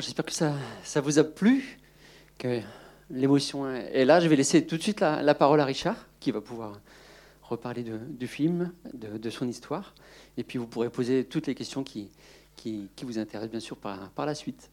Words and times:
J'espère 0.00 0.24
que 0.24 0.32
ça, 0.32 1.00
vous 1.00 1.18
a 1.18 1.24
plu, 1.24 1.78
que 2.38 2.60
l'émotion 3.10 3.68
est 3.70 4.04
là. 4.04 4.20
Je 4.20 4.28
vais 4.28 4.36
laisser 4.36 4.66
tout 4.66 4.76
de 4.76 4.82
suite 4.82 5.00
la, 5.00 5.34
parole 5.34 5.60
à 5.60 5.64
Richard, 5.64 5.96
qui 6.20 6.30
va 6.30 6.40
pouvoir 6.40 6.80
reparler 7.42 7.84
du 7.84 8.26
film, 8.26 8.72
de, 8.94 9.30
son 9.30 9.48
histoire. 9.48 9.94
Et 10.36 10.44
puis 10.44 10.58
vous 10.58 10.66
pourrez 10.66 10.88
poser 10.88 11.24
toutes 11.24 11.46
les 11.46 11.54
questions 11.54 11.84
qui, 11.84 12.10
vous 13.02 13.18
intéressent, 13.18 13.50
bien 13.50 13.60
sûr, 13.60 13.76
par, 13.76 14.26
la 14.26 14.34
suite. 14.34 14.70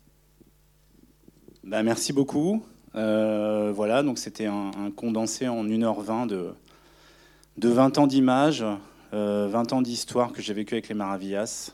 Ben, 1.63 1.83
merci 1.83 2.13
beaucoup. 2.13 2.63
Euh, 2.95 3.71
voilà, 3.75 4.03
donc 4.03 4.17
c'était 4.17 4.47
un, 4.47 4.71
condensé 4.95 5.47
en 5.47 5.65
1h20 5.65 6.27
de, 6.27 6.53
de 7.57 7.69
20 7.69 7.97
ans 7.97 8.07
d'images, 8.07 8.61
20 8.61 8.77
euh, 9.13 9.63
ans 9.71 9.81
d'histoire 9.81 10.31
que 10.31 10.41
j'ai 10.41 10.53
vécu 10.53 10.75
avec 10.75 10.87
les 10.87 10.95
Maravillas, 10.95 11.73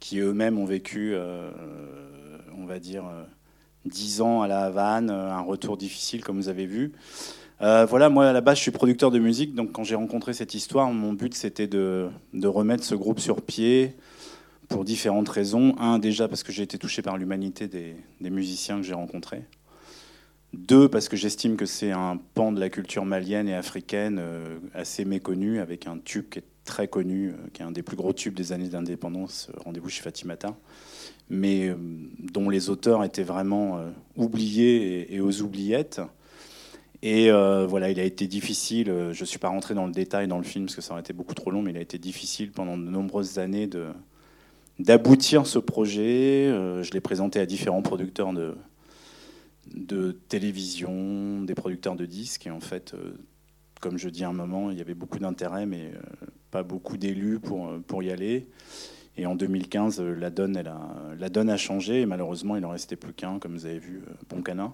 qui 0.00 0.18
eux-mêmes 0.18 0.58
ont 0.58 0.64
vécu, 0.64 1.12
euh, 1.14 1.50
on 2.58 2.66
va 2.66 2.78
dire, 2.78 3.04
10 3.86 4.20
ans 4.20 4.42
à 4.42 4.48
la 4.48 4.64
Havane, 4.64 5.10
un 5.10 5.40
retour 5.40 5.76
difficile 5.76 6.24
comme 6.24 6.36
vous 6.36 6.48
avez 6.48 6.66
vu. 6.66 6.92
voilà, 7.60 8.08
moi 8.08 8.28
à 8.28 8.32
la 8.32 8.40
base 8.40 8.58
je 8.58 8.62
suis 8.62 8.70
producteur 8.70 9.10
de 9.10 9.18
musique, 9.18 9.54
donc 9.54 9.72
quand 9.72 9.84
j'ai 9.84 9.94
rencontré 9.94 10.32
cette 10.32 10.54
histoire, 10.54 10.92
mon 10.92 11.12
but 11.12 11.34
c'était 11.34 11.66
de, 11.66 12.10
remettre 12.44 12.84
ce 12.84 12.94
groupe 12.94 13.20
sur 13.20 13.42
pied 13.42 13.96
pour 14.68 14.84
différentes 14.84 15.28
raisons. 15.28 15.74
Un, 15.78 15.98
déjà 15.98 16.28
parce 16.28 16.42
que 16.42 16.52
j'ai 16.52 16.62
été 16.62 16.78
touché 16.78 17.02
par 17.02 17.16
l'humanité 17.16 17.68
des, 17.68 17.96
musiciens 18.20 18.76
que 18.76 18.82
j'ai 18.82 18.94
rencontrés. 18.94 19.44
Deux, 20.54 20.88
parce 20.88 21.08
que 21.08 21.16
j'estime 21.16 21.56
que 21.56 21.66
c'est 21.66 21.90
un 21.90 22.18
pan 22.34 22.52
de 22.52 22.60
la 22.60 22.70
culture 22.70 23.04
malienne 23.04 23.48
et 23.48 23.54
africaine 23.54 24.18
euh, 24.18 24.58
assez 24.72 25.04
méconnu, 25.04 25.60
avec 25.60 25.86
un 25.86 25.98
tube 25.98 26.30
qui 26.30 26.38
est 26.38 26.44
très 26.64 26.88
connu, 26.88 27.28
euh, 27.28 27.34
qui 27.52 27.60
est 27.60 27.66
un 27.66 27.70
des 27.70 27.82
plus 27.82 27.96
gros 27.98 28.14
tubes 28.14 28.32
des 28.32 28.52
années 28.52 28.70
d'indépendance, 28.70 29.50
euh, 29.50 29.60
Rendez-vous 29.62 29.90
chez 29.90 30.02
Fatimata, 30.02 30.56
mais 31.30 31.74
dont 32.32 32.48
les 32.48 32.70
auteurs 32.70 33.04
étaient 33.04 33.22
vraiment 33.22 33.80
oubliés 34.16 35.14
et, 35.14 35.20
aux 35.20 35.42
oubliettes. 35.42 36.00
Et 37.02 37.30
voilà, 37.30 37.90
il 37.90 38.00
a 38.00 38.04
été 38.04 38.26
difficile, 38.26 38.86
je 39.12 39.20
ne 39.20 39.26
suis 39.26 39.38
pas 39.38 39.48
rentré 39.48 39.74
dans 39.74 39.86
le 39.86 39.92
détail 39.92 40.28
dans 40.28 40.38
le 40.38 40.44
film 40.44 40.66
parce 40.66 40.76
que 40.76 40.82
ça 40.82 40.92
aurait 40.92 41.00
été 41.00 41.12
beaucoup 41.12 41.34
trop 41.34 41.50
long, 41.50 41.62
mais 41.62 41.70
il 41.70 41.76
a 41.76 41.80
été 41.80 41.98
difficile 41.98 42.50
pendant 42.50 42.76
de 42.76 42.82
nombreuses 42.82 43.38
années 43.38 43.68
d'aboutir 44.78 45.46
ce 45.46 45.58
projet. 45.58 46.48
je 46.82 46.90
l'ai 46.92 47.00
présenté 47.00 47.40
à 47.40 47.46
différents 47.46 47.82
producteurs 47.82 48.32
de, 49.74 50.12
télévision, 50.28 51.42
des 51.42 51.54
producteurs 51.54 51.96
de 51.96 52.06
disques. 52.06 52.46
Et 52.46 52.50
en 52.50 52.60
fait, 52.60 52.94
euh, 52.94 53.12
comme 53.80 53.98
je 53.98 54.08
dis 54.08 54.24
à 54.24 54.28
un 54.28 54.32
moment, 54.32 54.70
il 54.70 54.78
y 54.78 54.80
avait 54.80 54.94
beaucoup 54.94 55.18
d'intérêt, 55.18 55.66
mais 55.66 55.92
euh, 55.94 56.26
pas 56.50 56.62
beaucoup 56.62 56.96
d'élus 56.96 57.38
pour, 57.38 57.68
euh, 57.68 57.78
pour 57.86 58.02
y 58.02 58.10
aller. 58.10 58.46
Et 59.18 59.26
en 59.26 59.34
2015, 59.34 60.00
la 60.00 60.30
donne, 60.30 60.56
elle 60.56 60.68
a, 60.68 60.80
la 61.18 61.28
donne 61.28 61.50
a 61.50 61.56
changé. 61.56 62.00
Et 62.00 62.06
malheureusement, 62.06 62.56
il 62.56 62.62
n'en 62.62 62.70
restait 62.70 62.96
plus 62.96 63.12
qu'un, 63.12 63.38
comme 63.38 63.52
vous 63.52 63.66
avez 63.66 63.78
vu, 63.78 64.00
Poncana. 64.28 64.72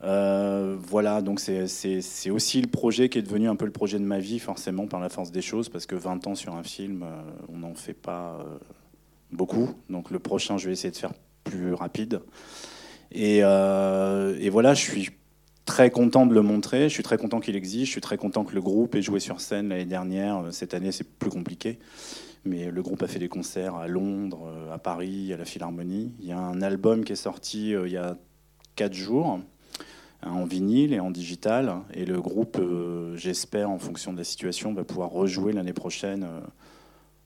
voilà, 0.00 1.20
donc 1.20 1.40
c'est 1.40 2.30
aussi 2.30 2.62
le 2.62 2.68
projet 2.68 3.08
qui 3.08 3.18
est 3.18 3.22
devenu 3.22 3.48
un 3.48 3.56
peu 3.56 3.66
le 3.66 3.72
projet 3.72 3.98
de 3.98 4.04
ma 4.04 4.20
vie, 4.20 4.38
forcément, 4.38 4.86
par 4.86 5.00
la 5.00 5.08
force 5.08 5.32
des 5.32 5.42
choses, 5.42 5.68
parce 5.68 5.84
que 5.84 5.96
20 5.96 6.26
ans 6.28 6.34
sur 6.34 6.54
un 6.54 6.62
film, 6.62 7.04
on 7.52 7.58
n'en 7.58 7.74
fait 7.74 7.94
pas 7.94 8.38
beaucoup. 9.32 9.70
Donc 9.90 10.10
le 10.10 10.18
prochain, 10.18 10.56
je 10.56 10.66
vais 10.66 10.72
essayer 10.72 10.92
de 10.92 10.96
faire 10.96 11.12
plus 11.44 11.74
rapide. 11.74 12.20
Euh, 13.14 14.36
et, 14.38 14.50
voilà, 14.50 14.74
je 14.74 14.80
suis 14.80 15.10
très 15.64 15.90
content 15.90 16.26
de 16.26 16.34
le 16.34 16.42
montrer. 16.42 16.88
Je 16.88 16.94
suis 16.94 17.02
très 17.02 17.18
content 17.18 17.40
qu'il 17.40 17.56
existe. 17.56 17.86
Je 17.86 17.92
suis 17.92 18.00
très 18.00 18.18
content 18.18 18.44
que 18.44 18.54
le 18.54 18.60
groupe 18.60 18.94
ait 18.94 19.02
joué 19.02 19.20
sur 19.20 19.40
scène 19.40 19.68
l'année 19.68 19.84
dernière. 19.84 20.42
Cette 20.50 20.74
année, 20.74 20.92
c'est 20.92 21.08
plus 21.08 21.30
compliqué. 21.30 21.78
Mais 22.46 22.70
le 22.70 22.82
groupe 22.82 23.02
a 23.02 23.08
fait 23.08 23.18
des 23.18 23.28
concerts 23.28 23.74
à 23.74 23.88
Londres, 23.88 24.46
euh, 24.46 24.72
à 24.72 24.78
Paris, 24.78 25.32
à 25.32 25.36
la 25.36 25.44
Philharmonie. 25.44 26.14
Il 26.20 26.26
y 26.26 26.32
a 26.32 26.38
un 26.38 26.62
album 26.62 27.04
qui 27.04 27.12
est 27.12 27.16
sorti 27.16 27.74
euh, 27.74 27.86
il 27.86 27.92
y 27.92 27.96
a 27.96 28.16
quatre 28.76 28.94
jours, 28.94 29.40
en 30.22 30.44
vinyle 30.44 30.92
et 30.92 31.00
en 31.00 31.10
digital. 31.10 31.74
Et 31.92 32.04
le 32.04 32.20
groupe, 32.20 32.60
j'espère, 33.14 33.70
en 33.70 33.78
fonction 33.78 34.12
de 34.12 34.18
la 34.18 34.24
situation, 34.24 34.74
va 34.74 34.84
pouvoir 34.84 35.10
rejouer 35.10 35.52
l'année 35.52 35.72
prochaine 35.72 36.26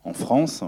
en 0.05 0.13
France. 0.13 0.63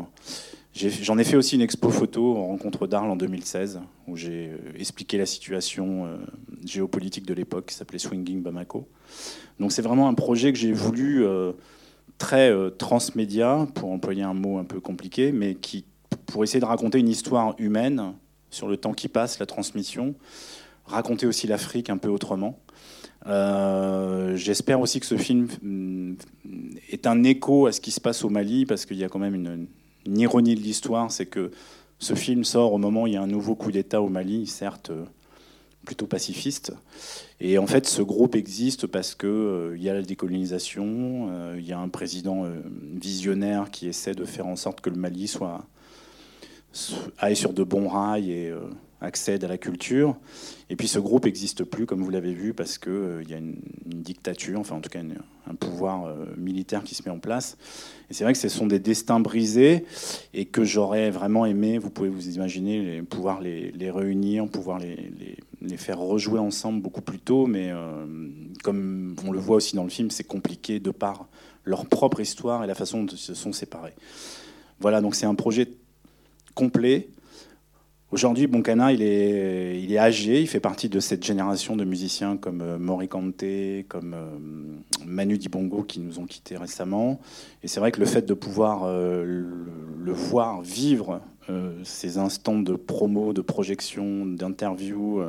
J'en 0.74 1.18
ai, 1.18 1.24
fait 1.24 1.36
aussi 1.36 1.56
une 1.56 1.60
expo 1.60 1.91
photo 1.91 2.34
en 2.34 2.46
rencontre 2.46 2.86
d'Arles 2.86 3.10
en 3.10 3.16
2016, 3.16 3.80
où 4.08 4.16
j'ai 4.16 4.48
euh, 4.48 4.78
expliqué 4.78 5.18
la 5.18 5.26
situation 5.26 6.06
euh, 6.06 6.16
géopolitique 6.64 7.26
de 7.26 7.34
l'époque, 7.34 7.66
qui 7.66 7.74
s'appelait 7.74 7.98
Swinging 7.98 8.42
Bamako. 8.42 8.88
Donc 9.60 9.70
c'est 9.70 9.82
vraiment 9.82 10.08
un 10.08 10.14
projet 10.14 10.50
que 10.50 10.58
j'ai 10.58 10.72
voulu 10.72 11.26
euh, 11.26 11.52
très 12.22 12.55
transmédia, 12.78 13.66
pour 13.75 13.91
employer 13.91 14.22
un 14.22 14.33
mot 14.33 14.59
un 14.59 14.65
peu 14.65 14.78
compliqué, 14.78 15.33
mais 15.33 15.56
qui, 15.56 15.84
pour 16.27 16.44
essayer 16.44 16.60
de 16.60 16.65
raconter 16.65 17.00
une 17.00 17.09
histoire 17.09 17.56
humaine 17.59 18.15
sur 18.49 18.69
le 18.69 18.77
temps 18.77 18.93
qui 18.93 19.09
passe, 19.09 19.41
la 19.41 19.47
transmission, 19.47 20.15
raconter 20.84 21.27
aussi 21.27 21.49
l'Afrique 21.49 21.91
un 21.91 21.97
peu 21.97 22.09
autrement. 22.09 22.60
J'espère 23.27 24.81
aussi 24.81 25.00
que 25.00 25.06
ce 25.06 25.16
film 25.16 25.49
mm, 25.62 26.15
est 26.91 27.09
un 27.09 27.25
écho 27.25 27.66
à 27.66 27.72
ce 27.72 27.81
qui 27.81 27.91
se 27.91 28.00
passe 28.00 28.25
au 28.25 28.28
Mali, 28.28 28.66
parce 28.66 28.87
qu'il 28.87 28.99
y 28.99 29.04
a 29.04 29.09
quand 29.09 29.19
même 29.19 29.34
une, 29.34 29.66
une 30.06 30.21
ironie 30.21 30.54
de 30.54 30.60
l'histoire, 30.60 31.10
c'est 31.10 31.27
que 31.27 31.50
ce 31.99 32.15
film 32.15 32.44
sort 32.44 32.72
au 32.72 32.78
moment 32.78 33.03
où 33.03 33.06
il 33.06 33.15
y 33.15 33.16
a 33.16 33.22
un 33.22 33.27
nouveau 33.27 33.54
coup 33.54 33.71
d'État 33.71 34.03
au 34.03 34.09
Mali, 34.09 34.47
certes 34.47 34.91
euh, 34.91 35.04
plutôt 35.84 36.06
pacifiste. 36.06 36.72
Et 37.41 37.59
en 37.59 37.66
fait, 37.66 37.87
ce 37.87 38.03
groupe 38.03 38.34
existe 38.34 38.87
parce 38.87 39.15
qu'il 39.15 39.28
euh, 39.28 39.76
y 39.76 39.88
a 39.88 39.94
la 39.94 40.03
décolonisation, 40.03 41.28
euh, 41.31 41.56
il 41.59 41.66
y 41.66 41.72
a 41.72 41.78
un 41.78 41.88
président 41.88 42.47
visionnaire 42.94 43.70
qui 43.70 43.88
essaie 43.88 44.15
de 44.15 44.25
faire 44.25 44.47
en 44.47 44.56
sorte 44.56 44.81
que 44.81 44.91
le 44.91 44.97
Mali 44.97 45.28
soit 45.28 45.65
aille 47.19 47.37
sur 47.37 47.53
de 47.53 47.65
bons 47.65 47.88
rails 47.88 48.31
et 48.31 48.53
accède 49.02 49.44
à 49.44 49.48
la 49.48 49.58
culture. 49.58 50.16
Et 50.70 50.76
puis 50.76 50.88
ce 50.88 50.98
groupe 50.98 51.26
n'existe 51.26 51.64
plus, 51.64 51.86
comme 51.86 52.02
vous 52.02 52.10
l'avez 52.10 52.32
vu, 52.32 52.54
parce 52.54 52.78
qu'il 52.78 52.92
euh, 52.92 53.22
y 53.28 53.34
a 53.34 53.38
une, 53.38 53.56
dictature, 53.84 54.58
enfin 54.58 54.76
en 54.76 54.80
tout 54.80 54.88
cas 54.88 55.00
un 55.46 55.54
pouvoir 55.54 56.06
euh, 56.06 56.24
militaire 56.36 56.82
qui 56.82 56.94
se 56.94 57.02
met 57.04 57.10
en 57.10 57.18
place. 57.18 57.56
Et 58.10 58.14
c'est 58.14 58.24
vrai 58.24 58.32
que 58.32 58.38
ce 58.38 58.48
sont 58.48 58.66
des 58.66 58.78
destins 58.78 59.20
brisés 59.20 59.84
et 60.34 60.46
que 60.46 60.64
j'aurais 60.64 61.10
vraiment 61.10 61.46
aimé, 61.46 61.78
vous 61.78 61.91
pouvez 61.91 62.08
vous 62.08 62.30
imaginer, 62.30 63.02
pouvoir 63.02 63.41
les, 63.41 63.72
réunir, 63.91 64.48
pouvoir 64.48 64.78
les, 64.78 65.12
les, 65.60 65.76
faire 65.76 65.98
rejouer 65.98 66.38
ensemble 66.38 66.80
beaucoup 66.80 67.02
plus 67.02 67.18
tôt. 67.18 67.46
Mais 67.46 67.70
euh, 67.70 68.06
comme 68.62 69.14
on 69.26 69.30
le 69.30 69.38
voit 69.38 69.56
aussi 69.56 69.76
dans 69.76 69.84
le 69.84 69.91
film, 69.91 70.10
c'est 70.10 70.24
compliqué 70.24 70.80
de 70.80 70.91
par 70.91 71.28
leur 71.64 71.86
propre 71.86 72.20
histoire 72.20 72.64
et 72.64 72.66
la 72.66 72.74
façon 72.74 73.04
dont 73.04 73.12
ils 73.12 73.18
se 73.18 73.34
sont 73.34 73.52
séparés. 73.52 73.94
Voilà, 74.80 75.00
donc 75.00 75.14
c'est 75.14 75.26
un 75.26 75.34
projet 75.34 75.68
complet 76.54 77.08
Aujourd'hui, 78.12 78.46
Boncana, 78.46 78.92
il 78.92 79.00
est, 79.00 79.80
il 79.82 79.90
est 79.90 79.98
âgé, 79.98 80.42
il 80.42 80.46
fait 80.46 80.60
partie 80.60 80.90
de 80.90 81.00
cette 81.00 81.24
génération 81.24 81.76
de 81.76 81.84
musiciens 81.84 82.36
comme 82.36 82.60
euh, 82.60 82.78
Mori 82.78 83.08
comme 83.08 83.32
euh, 83.42 84.36
Manu 85.06 85.38
Dibongo 85.38 85.82
qui 85.82 85.98
nous 85.98 86.18
ont 86.18 86.26
quittés 86.26 86.58
récemment. 86.58 87.20
Et 87.62 87.68
c'est 87.68 87.80
vrai 87.80 87.90
que 87.90 88.00
le 88.00 88.04
fait 88.04 88.20
de 88.20 88.34
pouvoir 88.34 88.82
euh, 88.84 89.24
le, 89.24 90.12
voir 90.12 90.60
vivre 90.60 91.22
ces 91.82 92.18
instants 92.18 92.60
de 92.60 92.74
promo, 92.74 93.32
de 93.32 93.40
projection, 93.40 94.26
d'interview, 94.26 95.22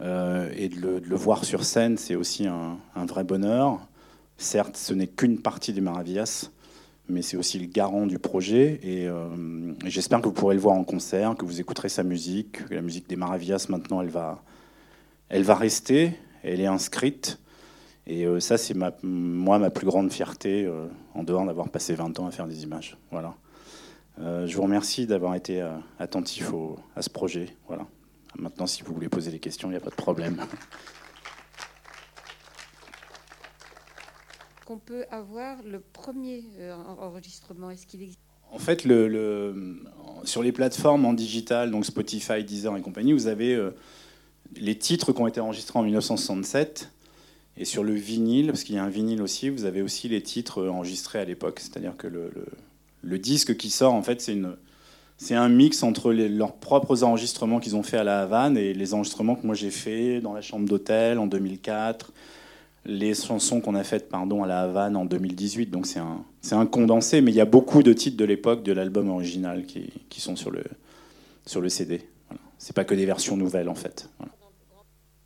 et 0.00 0.68
de 0.68 1.02
le, 1.04 1.16
voir 1.16 1.44
sur 1.44 1.64
scène, 1.64 1.96
c'est 1.98 2.16
aussi 2.16 2.46
un, 2.46 2.78
un, 2.96 3.06
vrai 3.06 3.24
bonheur. 3.24 3.86
Certes, 4.38 4.76
ce 4.76 4.94
n'est 4.94 5.06
qu'une 5.06 5.38
partie 5.38 5.72
des 5.72 5.80
Maravillas, 5.80 6.50
mais 7.08 7.22
c'est 7.22 7.36
aussi 7.36 7.58
le 7.58 7.66
garant 7.66 8.06
du 8.06 8.18
projet. 8.18 8.80
Euh, 8.84 9.74
et, 9.84 9.90
j'espère 9.90 10.20
que 10.20 10.26
vous 10.26 10.32
pourrez 10.32 10.54
le 10.54 10.60
voir 10.60 10.76
en 10.76 10.84
concert, 10.84 11.34
que 11.36 11.44
vous 11.44 11.60
écouterez 11.60 11.88
sa 11.88 12.02
musique, 12.02 12.64
que 12.66 12.74
la 12.74 12.82
musique 12.82 13.08
des 13.08 13.16
Maravillas, 13.16 13.66
maintenant, 13.68 14.02
elle 14.02 14.10
va, 14.10 14.42
elle 15.28 15.42
va 15.42 15.54
rester, 15.54 16.12
elle 16.42 16.60
est 16.60 16.66
inscrite. 16.66 17.38
Et 18.06 18.26
euh, 18.26 18.40
ça, 18.40 18.56
c'est 18.56 18.74
moi 19.02 19.58
ma 19.58 19.70
plus 19.70 19.86
grande 19.86 20.12
fierté, 20.12 20.64
euh, 20.64 20.86
en 21.14 21.22
dehors 21.22 21.44
d'avoir 21.44 21.68
passé 21.68 21.94
20 21.94 22.18
ans 22.20 22.26
à 22.26 22.30
faire 22.30 22.46
des 22.46 22.62
images. 22.62 22.96
Voilà. 23.10 23.34
je 24.18 24.54
vous 24.54 24.62
remercie 24.62 25.06
d'avoir 25.06 25.34
été 25.34 25.66
attentif 25.98 26.52
à 26.96 27.02
ce 27.02 27.10
projet. 27.10 27.46
Voilà. 27.66 27.86
Maintenant, 28.38 28.66
si 28.66 28.82
vous 28.82 28.92
voulez 28.92 29.08
poser 29.08 29.30
des 29.30 29.38
questions, 29.38 29.68
il 29.68 29.72
n'y 29.72 29.76
a 29.76 29.80
pas 29.80 29.90
de 29.90 29.94
problème. 29.94 30.40
qu'on 34.68 34.78
peut 34.78 35.06
avoir 35.10 35.56
le 35.64 35.80
premier 35.80 36.44
euh, 36.58 36.74
enregistrement? 36.98 37.70
Est-ce 37.70 37.86
qu'il 37.86 38.02
existe? 38.02 38.20
En 38.50 38.58
fait, 38.58 38.84
le, 38.84 39.80
sur 40.24 40.42
les 40.42 40.52
plateformes 40.52 41.06
en 41.06 41.14
digital, 41.14 41.70
donc 41.70 41.86
Spotify, 41.86 42.44
Deezer 42.44 42.76
et 42.76 42.82
compagnie, 42.82 43.14
vous 43.14 43.28
avez 43.28 43.54
euh, 43.54 43.70
les 44.56 44.76
titres 44.76 45.14
qui 45.14 45.22
ont 45.22 45.26
été 45.26 45.40
enregistrés 45.40 45.78
en 45.78 45.84
1967. 45.84 46.90
Et 47.56 47.64
sur 47.64 47.82
le 47.82 47.94
vinyle, 47.94 48.48
parce 48.48 48.62
qu'il 48.62 48.74
y 48.74 48.78
a 48.78 48.84
un 48.84 48.90
vinyle 48.90 49.22
aussi, 49.22 49.48
vous 49.48 49.64
avez 49.64 49.80
aussi 49.80 50.06
les 50.06 50.22
titres 50.22 50.68
enregistrés 50.68 51.18
à 51.18 51.24
l'époque. 51.24 51.60
C'est-à-dire 51.60 51.96
que 51.96 52.06
le, 52.06 53.18
disque 53.18 53.56
qui 53.56 53.70
sort, 53.70 53.94
en 53.94 54.02
fait, 54.02 54.20
c'est 55.16 55.34
un 55.34 55.48
mix 55.48 55.82
entre 55.82 56.12
leurs 56.12 56.56
propres 56.56 57.04
enregistrements 57.04 57.58
qu'ils 57.58 57.74
ont 57.74 57.82
fait 57.82 57.96
à 57.96 58.04
la 58.04 58.20
Havane 58.20 58.58
et 58.58 58.74
les 58.74 58.92
enregistrements 58.92 59.34
que 59.34 59.46
moi 59.46 59.54
j'ai 59.54 59.70
fait 59.70 60.20
dans 60.20 60.34
la 60.34 60.42
chambre 60.42 60.68
d'hôtel 60.68 61.18
en 61.18 61.26
2004, 61.26 62.12
les 62.88 63.14
chansons 63.14 63.60
qu'on 63.60 63.74
a 63.74 63.84
faites 63.84 64.08
pardon, 64.08 64.42
à 64.42 64.46
la 64.46 64.62
Havane 64.62 64.96
en 64.96 65.04
2018. 65.04 65.66
Donc 65.66 65.86
c'est 65.86 66.00
un, 66.00 66.24
un, 66.50 66.66
condensé, 66.66 67.20
mais 67.20 67.30
il 67.30 67.36
y 67.36 67.40
a 67.40 67.44
beaucoup 67.44 67.82
de 67.82 67.92
titres 67.92 68.16
de 68.16 68.24
l'époque 68.24 68.62
de 68.64 68.72
l'album 68.72 69.10
original 69.10 69.66
qui, 69.66 69.92
qui, 70.08 70.20
sont 70.20 70.34
sur 70.34 70.50
le, 70.50 70.64
sur 71.46 71.60
le 71.60 71.68
CD. 71.68 72.02
C'est 72.56 72.74
pas 72.74 72.84
que 72.84 72.94
des 72.94 73.06
versions 73.06 73.36
nouvelles 73.36 73.68
en 73.68 73.74
fait. 73.74 74.08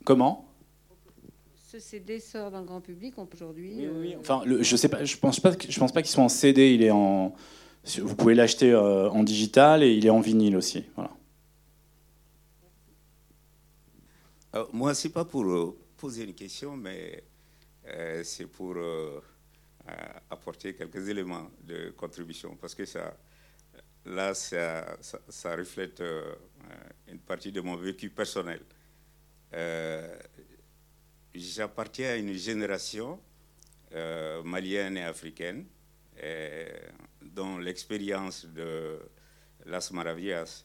Comment? 0.03 0.45
Ce 1.71 1.79
CD 1.79 2.19
sort 2.19 2.51
dans 2.51 2.59
le 2.59 2.65
grand 2.65 2.81
public 2.81 3.15
aujourd'hui. 3.17 3.73
Oui, 3.77 3.87
oui, 3.99 4.13
euh, 4.13 4.19
Enfin, 4.19 4.43
le- 4.45 4.61
je 4.61 4.75
sais 4.75 4.89
pas, 4.89 5.03
je 5.03 5.17
pense 5.17 5.39
pas, 5.39 5.53
je 5.67 5.79
pense 5.79 5.91
pas 5.91 6.03
qu'il 6.03 6.11
soit 6.11 6.23
en 6.23 6.29
CD. 6.29 6.75
Il 6.75 6.83
est 6.83 6.91
en, 6.91 7.33
vous 7.99 8.15
pouvez 8.15 8.35
l'acheter 8.35 8.71
euh, 8.71 9.09
en 9.09 9.23
digital 9.23 9.81
et 9.81 9.93
il 9.93 10.05
est 10.05 10.11
en 10.11 10.19
vinyle 10.19 10.55
aussi. 10.55 10.83
Voilà. 10.95 11.11
Euh, 14.55 14.65
moi, 14.71 14.93
c'est 14.93 15.09
pas 15.09 15.25
pour 15.25 15.45
euh, 15.45 15.75
poser 15.97 16.25
une 16.25 16.33
question, 16.35 16.77
mais 16.77 17.23
c'est 18.23 18.47
pour 18.47 18.75
euh, 18.77 19.19
euh, 19.89 19.93
apporter 20.29 20.73
quelques 20.75 21.07
éléments 21.09 21.51
de 21.61 21.89
contribution, 21.91 22.55
parce 22.55 22.73
que 22.75 22.85
ça, 22.85 23.17
là, 24.05 24.33
ça, 24.33 25.55
reflète 25.55 25.99
euh, 26.01 26.35
euh, 26.69 27.11
une 27.11 27.19
partie 27.19 27.51
de 27.51 27.61
mon 27.61 27.75
vécu 27.75 28.09
personnel. 28.09 28.61
Euh, 29.53 30.17
J'appartiens 31.35 32.09
à 32.11 32.15
une 32.15 32.33
génération 32.33 33.19
euh, 33.93 34.43
malienne 34.43 34.97
et 34.97 35.03
africaine 35.03 35.65
euh, 36.21 36.69
dont 37.21 37.57
l'expérience 37.57 38.45
de 38.45 38.99
Las 39.65 39.91
Maravillas 39.91 40.63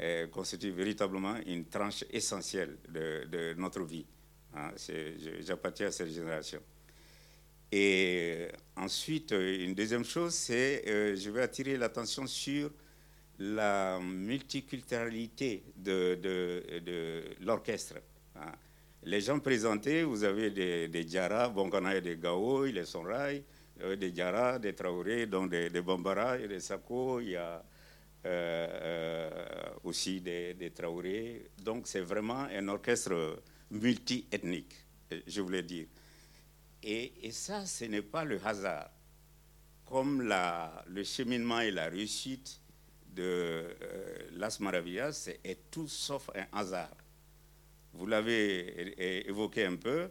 euh, 0.00 0.26
constitue 0.26 0.72
véritablement 0.72 1.36
une 1.46 1.66
tranche 1.66 2.04
essentielle 2.10 2.78
de 2.88 3.54
notre 3.54 3.84
vie. 3.84 4.06
Hein, 4.54 4.72
J'appartiens 5.40 5.88
à 5.88 5.90
cette 5.90 6.10
génération. 6.10 6.60
Et 7.70 8.48
ensuite, 8.76 9.32
euh, 9.32 9.64
une 9.64 9.74
deuxième 9.74 10.04
chose, 10.04 10.32
c'est 10.34 10.84
euh, 10.88 11.14
je 11.16 11.30
vais 11.30 11.42
attirer 11.42 11.76
l'attention 11.76 12.26
sur 12.26 12.70
la 13.38 14.00
multiculturalité 14.00 15.64
de, 15.76 17.22
l'orchestre. 17.40 17.96
hein. 18.36 18.52
Les 19.04 19.20
gens 19.20 19.38
présentés, 19.38 20.02
vous 20.02 20.24
avez 20.24 20.50
des, 20.50 20.88
des 20.88 21.04
Diarra, 21.04 21.48
bon, 21.48 21.70
on 21.72 21.84
a 21.84 22.00
des 22.00 22.16
Gao, 22.16 22.64
les 22.64 22.84
Sonrai, 22.84 23.44
euh, 23.82 23.94
des 23.96 24.10
Diarra, 24.10 24.58
des 24.58 24.74
Traoré, 24.74 25.26
donc 25.26 25.50
des, 25.50 25.70
des 25.70 25.82
Bambara, 25.82 26.36
des 26.36 26.58
Sako, 26.58 27.20
il 27.20 27.30
y 27.30 27.36
a 27.36 27.62
euh, 28.26 28.68
euh, 28.82 29.30
aussi 29.84 30.20
des, 30.20 30.54
des 30.54 30.70
Traoré. 30.70 31.50
Donc 31.62 31.86
c'est 31.86 32.00
vraiment 32.00 32.46
un 32.52 32.68
orchestre 32.68 33.40
multi-ethnique, 33.70 34.74
euh, 35.12 35.20
je 35.26 35.40
voulais 35.40 35.62
dire. 35.62 35.86
Et, 36.82 37.12
et 37.26 37.32
ça, 37.32 37.66
ce 37.66 37.84
n'est 37.84 38.02
pas 38.02 38.24
le 38.24 38.40
hasard. 38.44 38.90
Comme 39.84 40.22
le 40.22 41.02
cheminement 41.04 41.60
et 41.60 41.70
la 41.70 41.88
réussite 41.88 42.60
de 43.14 43.22
euh, 43.22 44.18
Las 44.32 44.60
Maravillas 44.60 45.30
est 45.42 45.70
tout 45.70 45.88
sauf 45.88 46.30
un 46.34 46.46
hasard. 46.52 46.94
Vous 47.94 48.06
l'avez 48.06 49.26
évoqué 49.28 49.64
un 49.64 49.76
peu, 49.76 50.10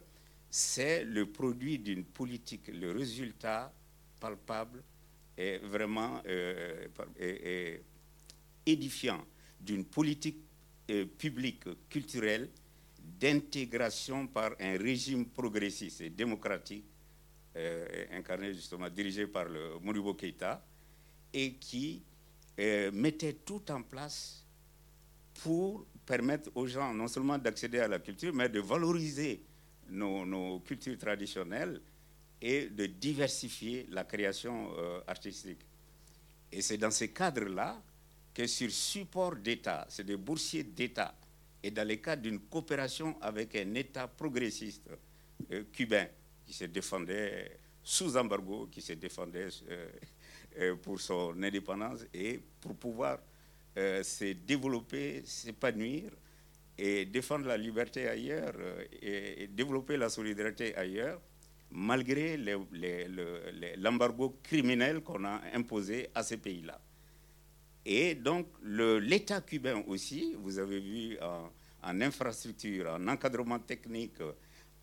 c'est 0.50 1.04
le 1.06 1.28
produit 1.28 1.78
d'une 1.78 2.04
politique, 2.04 2.68
le 2.68 2.92
résultat 2.92 3.72
palpable 4.20 4.84
est 5.38 5.60
vraiment 5.60 6.22
euh, 6.26 7.78
édifiant 8.66 9.24
d'une 9.62 9.86
politique 9.86 10.44
publique 11.18 11.64
culturelle 11.90 12.50
d'intégration 13.20 14.28
par 14.28 14.52
un 14.60 14.78
régime 14.78 15.26
progressiste 15.26 16.02
et 16.02 16.10
démocratique 16.10 16.86
euh, 17.56 18.06
incarné 18.12 18.54
justement, 18.54 18.88
dirigé 18.90 19.26
par 19.26 19.46
le 19.46 19.80
Moribo 19.82 20.14
Keïta, 20.14 20.64
et 21.34 21.54
qui 21.56 22.04
euh, 22.60 22.92
mettait 22.92 23.34
tout 23.34 23.64
en 23.72 23.82
place 23.82 24.46
pour 25.44 25.86
permettre 26.06 26.52
aux 26.54 26.68
gens 26.68 26.94
non 26.94 27.08
seulement 27.08 27.38
d'accéder 27.38 27.80
à 27.80 27.88
la 27.88 28.00
culture, 28.00 28.34
mais 28.34 28.48
de 28.50 28.60
valoriser 28.60 29.42
nos, 29.90 30.60
cultures 30.60 30.98
traditionnelles 30.98 31.82
et 32.40 32.68
de 32.68 32.86
diversifier 32.86 33.88
la 33.90 34.04
création 34.04 34.72
euh, 34.78 35.00
artistique. 35.08 35.62
Et 36.52 36.62
c'est 36.62 36.78
dans 36.78 36.92
ces 36.92 37.12
cadres-là 37.12 37.82
que 38.34 38.46
sur 38.46 38.70
support 38.70 39.36
d'État, 39.36 39.88
c'est 39.90 40.06
des 40.06 40.16
boursiers 40.18 40.64
d'État, 40.64 41.16
et 41.68 41.72
dans 41.72 41.86
le 41.86 41.96
cadre 41.98 42.22
d'une 42.22 42.40
coopération 42.40 43.18
avec 43.22 43.54
un 43.58 43.74
État 43.76 44.08
progressiste 44.08 44.90
euh, 45.52 45.66
cubain 45.74 46.08
qui 46.46 46.54
se 46.54 46.64
défendait 46.64 47.60
sous 47.84 48.16
embargo, 48.16 48.68
qui 48.72 48.82
se 48.82 48.94
défendait 48.94 49.50
euh, 49.70 49.90
euh, 50.60 50.76
pour 50.78 51.02
son 51.02 51.36
indépendance 51.44 52.06
et 52.14 52.40
pour 52.62 52.76
pouvoir 52.76 53.20
se 53.76 54.34
développer, 54.34 55.22
s'épanouir 55.24 56.10
et 56.80 57.06
défendre 57.06 57.46
la 57.46 57.58
liberté 57.58 58.08
ailleurs 58.08 58.56
et, 59.04 59.46
développer 59.52 59.98
la 59.98 60.10
solidarité 60.10 60.76
ailleurs, 60.76 61.22
malgré 61.70 62.38
l'embargo 63.78 64.40
criminel 64.42 65.02
qu'on 65.02 65.24
a 65.26 65.42
imposé 65.54 66.10
à 66.16 66.24
ces 66.24 66.38
pays-là. 66.38 66.82
Et 67.90 68.16
donc, 68.16 68.48
l'État 68.64 69.40
cubain 69.40 69.82
aussi, 69.88 70.36
vous 70.40 70.60
avez 70.60 70.82
vu 70.82 71.18
en, 71.22 71.50
en 71.84 72.02
infrastructure, 72.02 72.90
en 72.90 73.08
encadrement 73.08 73.60
technique, 73.60 74.18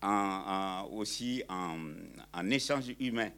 en- 0.01 0.87
aussi 0.91 1.43
en, 1.47 2.49
échange 2.49 2.95
humain 2.99 3.29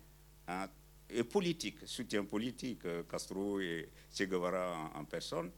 hein, 0.48 0.70
et 1.10 1.24
politique, 1.26 1.80
soutien 1.86 2.24
politique, 2.24 2.86
euh, 2.86 3.04
Castro 3.04 3.60
et 3.60 3.90
Che 4.10 4.24
Guevara 4.24 4.90
en, 4.96 5.04
personne, 5.04 5.52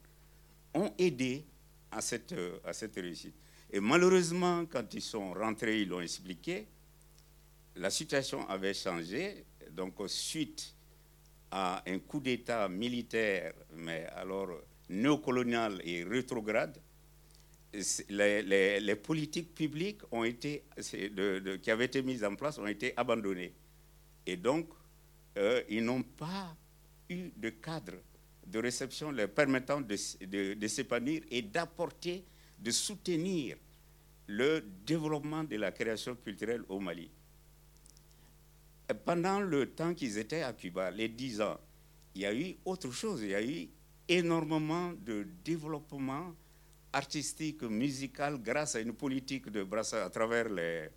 ont 0.74 0.92
aidé 0.98 1.44
à 1.92 2.00
cette, 2.00 2.32
euh, 2.32 2.58
à 2.64 2.72
cette 2.72 2.96
réussite. 2.96 3.36
Et 3.70 3.78
malheureusement, 3.78 4.66
quand 4.66 4.92
ils 4.92 5.02
sont 5.02 5.32
rentrés, 5.34 5.82
ils 5.82 5.88
l'ont 5.88 6.00
expliqué, 6.00 6.66
la 7.76 7.90
situation 7.90 8.48
avait 8.48 8.74
changé. 8.74 9.44
Donc, 9.70 9.94
suite 10.08 10.74
à 11.50 11.82
un 11.86 11.98
coup 11.98 12.20
d'État 12.20 12.68
militaire, 12.68 13.52
mais 13.74 14.06
alors 14.16 14.48
néocolonial 14.88 15.80
et 15.84 16.04
rétrograde, 16.04 16.80
les, 18.08 18.96
politiques 18.96 19.54
publiques 19.54 20.02
qui 21.62 21.70
avaient 21.70 21.84
été 21.84 22.02
mises 22.02 22.24
en 22.24 22.34
place 22.34 22.58
ont 22.58 22.66
été 22.66 22.92
abandonnées. 22.96 23.54
Et 24.26 24.36
donc, 24.36 24.68
euh, 25.38 25.62
ils 25.68 25.84
n'ont 25.84 26.02
pas 26.02 26.56
eu 27.08 27.30
de 27.36 27.50
cadre 27.50 27.94
de 28.46 28.58
réception 28.58 29.12
leur 29.12 29.30
permettant 29.30 29.80
de 29.80 29.96
s'épanouir 30.66 31.22
et 31.30 31.42
d'apporter, 31.42 32.24
de 32.58 32.70
soutenir 32.70 33.56
le 34.26 34.60
développement 34.84 35.44
de 35.44 35.56
la 35.56 35.70
création 35.72 36.16
culturelle 36.16 36.62
au 36.68 36.80
Mali. 36.80 37.10
Pendant 38.94 39.40
le 39.40 39.66
temps 39.70 39.94
qu'ils 39.94 40.18
étaient 40.18 40.42
à 40.42 40.52
Cuba, 40.52 40.90
les 40.90 41.08
10 41.08 41.40
ans, 41.40 41.58
il 42.14 42.22
y 42.22 42.26
a 42.26 42.34
eu 42.34 42.56
autre 42.64 42.90
chose. 42.90 43.22
Il 43.22 43.30
y 43.30 43.34
a 43.34 43.42
eu 43.42 43.68
énormément 44.08 44.92
de 44.92 45.26
développement 45.44 46.34
artistique, 46.92 47.62
musical, 47.62 48.38
grâce 48.42 48.74
à 48.74 48.80
une 48.80 48.92
politique 48.94 49.48
de 49.50 49.62
brassage 49.62 50.04
à 50.04 50.10
travers 50.10 50.48
les, 50.48 50.88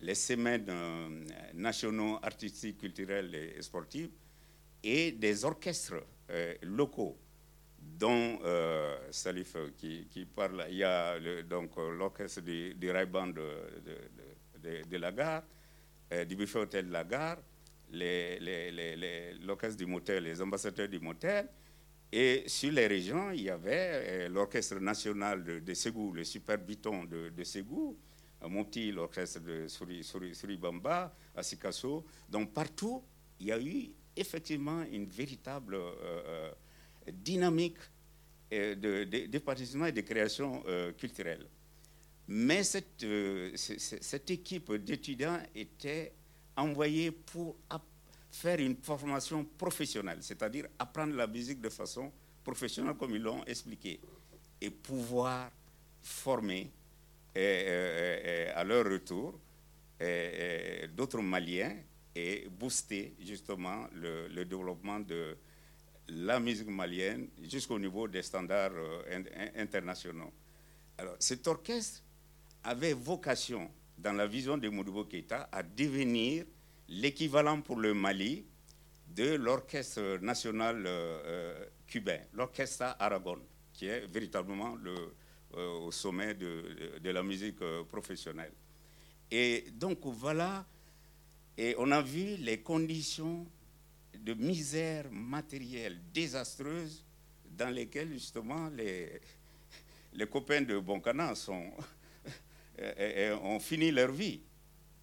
les 0.00 0.14
semaines 0.14 0.66
euh, 0.68 1.24
nationaux 1.54 2.18
artistiques, 2.22 2.78
culturels 2.78 3.34
et 3.34 3.62
sportifs, 3.62 4.10
et 4.82 5.12
des 5.12 5.44
orchestres 5.44 5.94
euh, 6.30 6.54
locaux, 6.62 7.16
dont 7.78 8.38
euh, 8.44 8.98
Salif 9.10 9.56
qui, 9.78 10.26
parle. 10.34 10.66
Il 10.70 10.76
y 10.76 10.84
a 10.84 11.18
donc 11.44 11.70
l'orchestre 11.76 12.42
du, 12.42 12.74
du 12.74 12.90
Raïban 12.90 13.28
de, 13.28 13.32
de, 13.32 13.92
de- 14.62 14.80
de- 14.82 14.88
de 14.90 14.96
la 14.98 15.10
gare, 15.10 15.42
euh, 16.12 16.24
du 16.24 16.34
buffet 16.34 16.58
hôtel 16.58 16.88
de 16.88 16.92
la 16.92 17.04
gare, 17.04 17.38
les- 17.92 19.34
l'orchestre 19.44 19.76
du 19.78 19.86
motel, 19.86 20.24
les 20.24 20.40
ambassadeurs 20.42 20.88
du 20.88 20.98
motel. 20.98 21.48
Et 22.12 22.42
sur 22.48 22.72
les 22.72 22.88
régions, 22.88 23.30
il 23.30 23.42
y 23.42 23.50
avait 23.50 24.26
euh, 24.26 24.28
l'orchestre 24.28 24.80
national 24.80 25.44
de, 25.44 25.74
Ségou, 25.74 26.12
le 26.12 26.24
super 26.24 26.58
biton 26.58 27.04
de, 27.04 27.44
Ségou, 27.44 27.96
euh, 28.42 28.48
Mopti, 28.48 28.90
l'orchestre 28.90 29.40
de 29.40 29.68
Suri, 29.68 30.02
Suri, 30.02 30.34
Suribamba, 30.34 31.14
à 31.36 31.42
Sikasso. 31.44 32.04
Donc 32.28 32.52
partout, 32.52 33.04
il 33.38 33.46
y 33.46 33.52
a 33.52 33.60
eu 33.60 33.90
effectivement 34.16 34.82
une 34.90 35.06
véritable 35.06 35.76
dynamique 37.12 37.78
de, 38.50 39.38
participation 39.38 39.86
et 39.86 39.92
de 39.92 40.00
création 40.00 40.64
culturelle. 40.98 41.46
Mais 42.32 42.62
cette, 42.62 43.02
euh, 43.02 43.50
cette 43.56 44.30
équipe 44.30 44.72
d'étudiants 44.72 45.40
était 45.54 46.12
envoyée 46.56 47.10
pour 47.10 47.56
faire 48.30 48.60
une 48.60 48.76
formation 48.76 49.44
professionnelle, 49.44 50.18
c'est-à-dire 50.20 50.66
apprendre 50.78 51.14
la 51.16 51.26
musique 51.26 51.60
de 51.60 51.68
façon 51.68 52.12
professionnelle, 52.44 52.94
comme 52.94 53.16
ils 53.16 53.22
l'ont 53.22 53.44
expliqué, 53.44 53.98
et 54.60 54.70
pouvoir 54.70 55.50
former 56.02 56.70
à 57.34 58.62
leur 58.64 58.84
retour 58.84 59.38
d'autres 60.96 61.20
Maliens 61.20 61.76
et 62.14 62.46
booster 62.48 63.14
justement 63.20 63.86
le, 63.92 64.28
le 64.28 64.44
développement 64.44 65.00
de 65.00 65.36
la 66.08 66.38
musique 66.40 66.68
malienne 66.68 67.28
jusqu'au 67.42 67.78
niveau 67.78 68.08
des 68.08 68.22
standards 68.22 68.72
euh, 68.74 69.02
in- 69.10 69.24
in- 69.36 69.62
internationaux. 69.62 70.32
Alors, 70.98 71.14
cet 71.20 71.46
orchestre 71.46 72.02
avait 72.64 72.92
vocation, 72.92 73.70
dans 73.98 74.12
la 74.12 74.26
vision 74.26 74.56
de 74.58 74.68
Modibo 74.68 75.04
Keïta, 75.04 75.48
à 75.52 75.62
devenir 75.62 76.44
l'équivalent 76.88 77.60
pour 77.60 77.76
le 77.76 77.94
Mali 77.94 78.44
de 79.08 79.34
l'orchestre 79.34 80.18
national 80.20 80.84
euh, 80.86 81.22
euh, 81.24 81.66
cubain, 81.86 82.20
l'orchestre 82.32 82.96
Aragon, 82.98 83.38
qui 83.72 83.86
est 83.86 84.06
véritablement 84.06 84.74
le, 84.76 85.14
euh, 85.54 85.86
au 85.86 85.92
sommet 85.92 86.34
de, 86.34 86.98
de 87.02 87.10
la 87.10 87.22
musique 87.22 87.60
professionnelle. 87.88 88.52
Et 89.30 89.66
donc 89.72 89.98
voilà, 90.06 90.66
et 91.56 91.74
on 91.78 91.90
a 91.92 92.02
vu 92.02 92.36
les 92.36 92.60
conditions 92.60 93.46
de 94.18 94.34
misère 94.34 95.10
matérielle 95.10 96.00
désastreuse 96.12 97.04
dans 97.50 97.70
lesquelles 97.70 98.12
justement 98.12 98.68
les, 98.70 99.20
les 100.12 100.26
copains 100.26 100.62
de 100.62 100.78
Boncana 100.78 101.34
sont, 101.34 101.70
ont 103.42 103.60
fini 103.60 103.90
leur 103.90 104.10
vie. 104.12 104.40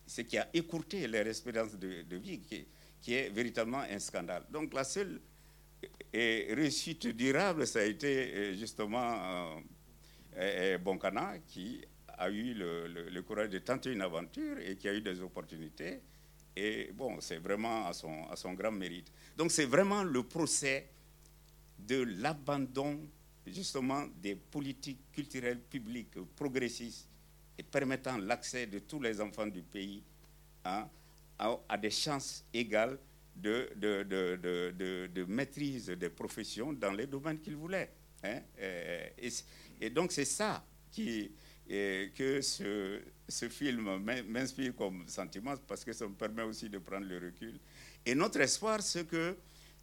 Ce 0.05 0.21
qui 0.21 0.37
a 0.37 0.47
écourté 0.53 1.07
leur 1.07 1.27
espérance 1.27 1.75
de, 1.75 2.15
vie, 2.17 2.39
qui, 2.39 3.13
est 3.13 3.29
véritablement 3.29 3.81
un 3.81 3.99
scandale. 3.99 4.43
Donc 4.49 4.73
la 4.73 4.83
seule 4.83 5.19
réussite 6.13 7.07
durable, 7.07 7.67
ça 7.67 7.79
a 7.79 7.83
été 7.83 8.33
euh, 8.33 8.53
justement 8.55 9.13
euh, 9.13 9.59
euh, 10.37 10.77
Boncana 10.77 11.37
qui 11.47 11.81
a 12.17 12.29
eu 12.29 12.53
le, 12.53 12.87
le, 12.87 13.21
courage 13.21 13.49
de 13.49 13.59
tenter 13.59 13.91
une 13.91 14.01
aventure 14.01 14.57
et 14.59 14.75
qui 14.75 14.87
a 14.87 14.93
eu 14.93 15.01
des 15.01 15.21
opportunités. 15.21 16.01
Et 16.55 16.91
bon, 16.93 17.19
c'est 17.21 17.37
vraiment 17.37 17.85
à 17.87 17.93
son, 17.93 18.25
à 18.31 18.35
son 18.35 18.53
grand 18.53 18.71
mérite. 18.71 19.11
Donc 19.37 19.51
c'est 19.51 19.65
vraiment 19.65 20.03
le 20.03 20.23
procès 20.23 20.89
de 21.77 22.01
l'abandon 22.19 22.99
justement 23.45 24.05
des 24.19 24.35
politiques 24.35 25.11
culturelles 25.11 25.59
publiques 25.61 26.15
progressistes 26.35 27.07
et 27.57 27.63
permettant 27.63 28.17
l'accès 28.17 28.67
de 28.67 28.79
tous 28.79 28.99
les 29.01 29.19
enfants 29.19 29.47
du 29.47 29.61
pays 29.61 30.03
à, 30.63 30.89
à, 31.39 31.77
des 31.77 31.89
chances 31.89 32.45
égales 32.53 32.97
de, 33.35 35.25
maîtrise 35.27 35.87
des 35.89 36.09
professions 36.09 36.73
dans 36.73 36.91
les 36.91 37.07
domaines 37.07 37.39
qu'ils 37.39 37.55
voulaient. 37.55 37.91
Hein. 38.23 38.41
Et, 38.59 39.29
et, 39.81 39.89
donc 39.89 40.11
c'est 40.11 40.25
ça 40.25 40.65
qui, 40.91 41.31
et 41.69 42.11
que 42.15 42.41
ce, 42.41 43.01
ce 43.27 43.49
film 43.49 43.99
m'inspire 44.27 44.75
comme 44.75 45.07
sentiment 45.07 45.55
parce 45.67 45.83
que 45.83 45.93
ça 45.93 46.07
me 46.07 46.13
permet 46.15 46.43
aussi 46.43 46.69
de 46.69 46.77
prendre 46.79 47.05
le 47.07 47.17
recul. 47.17 47.59
Et 48.05 48.15
notre 48.15 48.39
espoir, 48.41 48.81
c'est 48.81 49.05
que 49.05 49.35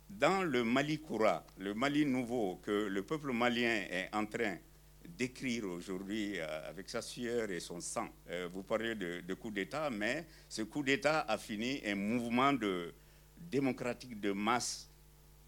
dans 0.09 0.43
le 0.43 0.65
Mali 0.65 0.99
Koura, 1.01 1.45
le 1.59 1.75
Mali 1.75 2.05
nouveau 2.07 2.57
que 2.57 2.87
le 2.87 3.03
peuple 3.03 3.33
malien 3.33 3.85
est 3.91 4.09
en 4.13 4.27
train 4.27 4.57
d'écrire 5.09 5.65
aujourd'hui 5.65 6.39
euh, 6.39 6.69
avec 6.69 6.89
sa 6.89 7.03
sueur 7.03 7.51
et 7.51 7.61
son 7.61 7.81
sang, 7.81 8.09
euh, 8.29 8.49
vous 8.53 8.63
parlez 8.63 8.95
de, 8.95 9.35
coup 9.35 9.51
d'État, 9.51 9.91
mais 9.91 10.27
ce 10.49 10.63
coup 10.63 10.83
d'État 10.83 11.21
a 11.21 11.39
fini 11.39 11.81
un 11.85 11.95
mouvement 11.95 12.53
démocratique 13.37 14.21
de 14.21 14.33
masse 14.33 14.91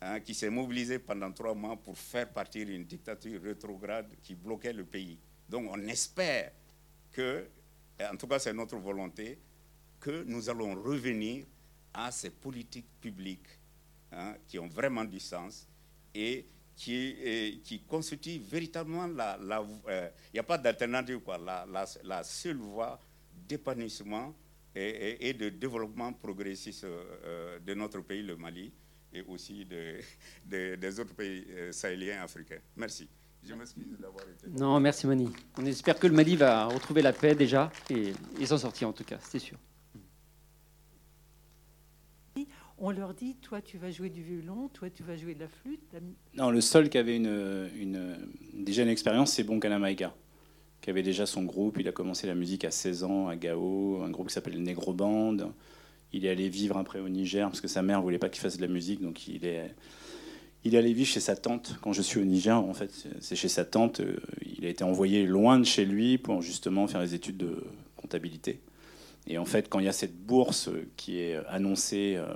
hein, 0.01 0.21
qui 0.21 0.35
s'est 0.35 0.51
mobilisé 0.51 0.99
pendant 0.99 1.33
trois 1.33 1.55
mois 1.55 1.77
pour 1.77 1.97
faire 1.97 2.31
partir 2.31 2.69
une 2.69 2.85
dictature 2.85 3.41
rétrograde 3.43 4.09
qui 4.23 4.35
bloquait 4.35 4.73
le 4.73 4.85
pays. 4.85 5.19
Donc 5.49 5.71
on 5.73 5.81
espère 5.89 6.53
que, 7.13 7.47
en 8.01 8.17
tout 8.17 8.27
cas 8.27 8.39
c'est 8.39 8.53
notre 8.53 8.77
volonté, 8.77 9.39
que 10.01 10.25
nous 10.25 10.49
allons 10.49 10.75
revenir 10.83 11.47
à 11.95 12.13
ces 12.13 12.31
politiques 12.31 12.91
publiques 13.01 13.49
hein, 14.13 14.35
qui 14.47 14.59
ont 14.59 14.69
vraiment 14.69 15.05
du 15.05 15.19
sens 15.19 15.67
et 16.15 16.47
qui, 16.77 17.61
qui 17.65 17.81
constituent 17.81 18.39
véritablement 18.39 19.07
la... 19.07 19.39
Il 19.41 19.91
euh, 19.91 20.09
n'y 20.35 20.39
a 20.41 20.43
pas 20.43 20.59
d'alternative, 20.59 21.21
quoi, 21.21 21.39
la, 21.39 22.23
seule 22.23 22.59
voie 22.59 23.01
d'épanouissement 23.49 24.35
et, 24.75 25.33
de 25.33 25.49
développement 25.49 26.13
progressiste 26.13 26.85
euh, 26.85 27.59
de 27.61 27.75
notre 27.75 28.01
pays, 28.03 28.23
le 28.23 28.37
Mali, 28.37 28.71
et 29.13 29.23
aussi 29.23 29.65
de, 30.45 30.75
des 30.77 31.01
autres 31.01 31.15
pays 31.15 31.47
euh, 31.51 31.73
sahéliens 31.73 32.23
africains. 32.23 32.61
Merci. 32.77 33.09
Je 33.43 33.55
m'excuse 33.55 33.97
d'avoir 33.99 34.25
été. 34.29 34.49
Non, 34.49 34.79
merci 34.81 35.07
Mani. 35.07 35.33
On 35.57 35.65
espère 35.65 35.97
que 35.99 36.09
le 36.09 36.13
Mali 36.13 36.35
va 36.37 36.67
retrouver 36.67 37.01
la 37.01 37.13
paix 37.13 37.35
déjà 37.35 37.71
et, 37.91 38.13
s'en 38.45 38.59
sortir 38.59 38.89
en 38.89 38.93
tout 38.93 39.05
cas, 39.05 39.19
c'est 39.21 39.39
sûr. 39.39 39.57
On 42.79 42.91
leur 42.91 43.15
dit, 43.15 43.37
toi 43.37 43.63
tu 43.63 43.79
vas 43.79 43.91
jouer 43.91 44.11
du 44.11 44.23
violon, 44.23 44.69
toi 44.69 44.91
tu 44.91 45.03
vas 45.03 45.17
jouer 45.17 45.35
de 45.35 45.41
la 45.41 45.49
flûte. 45.49 45.95
Non, 46.35 46.51
le 46.51 46.61
seul 46.61 46.91
qui 46.91 46.99
avait 46.99 47.17
une, 47.17 48.19
déjà 48.53 48.83
une 48.83 48.89
expérience, 48.89 49.33
c'est 49.33 49.45
Bonkana 49.45 49.79
Maïga, 49.79 50.15
qui 50.83 50.91
avait 50.91 51.03
déjà 51.03 51.25
son 51.25 51.45
groupe. 51.45 51.79
Il 51.81 51.89
a 51.89 51.93
commencé 51.93 52.27
la 52.27 52.35
musique 52.35 52.65
à 52.65 52.71
16 52.71 53.05
ans 53.05 53.29
à 53.29 53.37
Gao, 53.37 54.03
un 54.03 54.11
groupe 54.11 54.29
qui 54.29 54.35
s'appelle 54.35 54.63
Negro 54.63 54.93
Band. 54.93 55.39
Il 56.13 56.27
est 56.27 56.31
allé 56.31 56.49
vivre 56.49 56.77
après 56.77 57.01
au 57.01 57.09
Niger 57.09 57.49
parce 57.49 57.61
que 57.61 57.69
sa 57.69 57.83
mère 57.83 58.03
voulait 58.03 58.19
pas 58.19 58.29
qu'il 58.29 58.43
fasse 58.43 58.59
de 58.59 58.63
la 58.63 58.73
musique, 58.73 59.01
donc 59.01 59.27
il 59.27 59.47
est 59.47 59.75
il 60.67 60.75
est 60.75 60.79
allé 60.79 60.93
vivre 60.93 61.09
chez 61.09 61.21
sa 61.21 61.37
tante. 61.37 61.79
Quand 61.81 61.93
je 61.93 62.03
suis 62.03 62.19
au 62.19 62.25
Niger, 62.25 62.57
en 62.59 62.75
fait, 62.75 62.91
c'est 63.21 63.37
chez 63.37 63.49
sa 63.49 63.65
tante. 63.65 64.01
Euh, 64.01 64.17
il 64.59 64.67
a 64.67 64.69
été 64.69 64.83
envoyé 64.83 65.25
loin 65.25 65.61
de 65.61 65.65
chez 65.65 65.85
lui 65.85 66.19
pour 66.19 66.43
justement 66.43 66.89
faire 66.89 67.01
les 67.01 67.15
études 67.15 67.37
de 67.37 67.63
comptabilité. 67.95 68.59
Et 69.29 69.39
en 69.39 69.45
fait, 69.45 69.69
quand 69.69 69.79
il 69.79 69.85
y 69.85 69.89
a 69.89 69.93
cette 69.93 70.17
bourse 70.17 70.69
qui 70.97 71.21
est 71.21 71.37
annoncée 71.47 72.15
euh, 72.17 72.27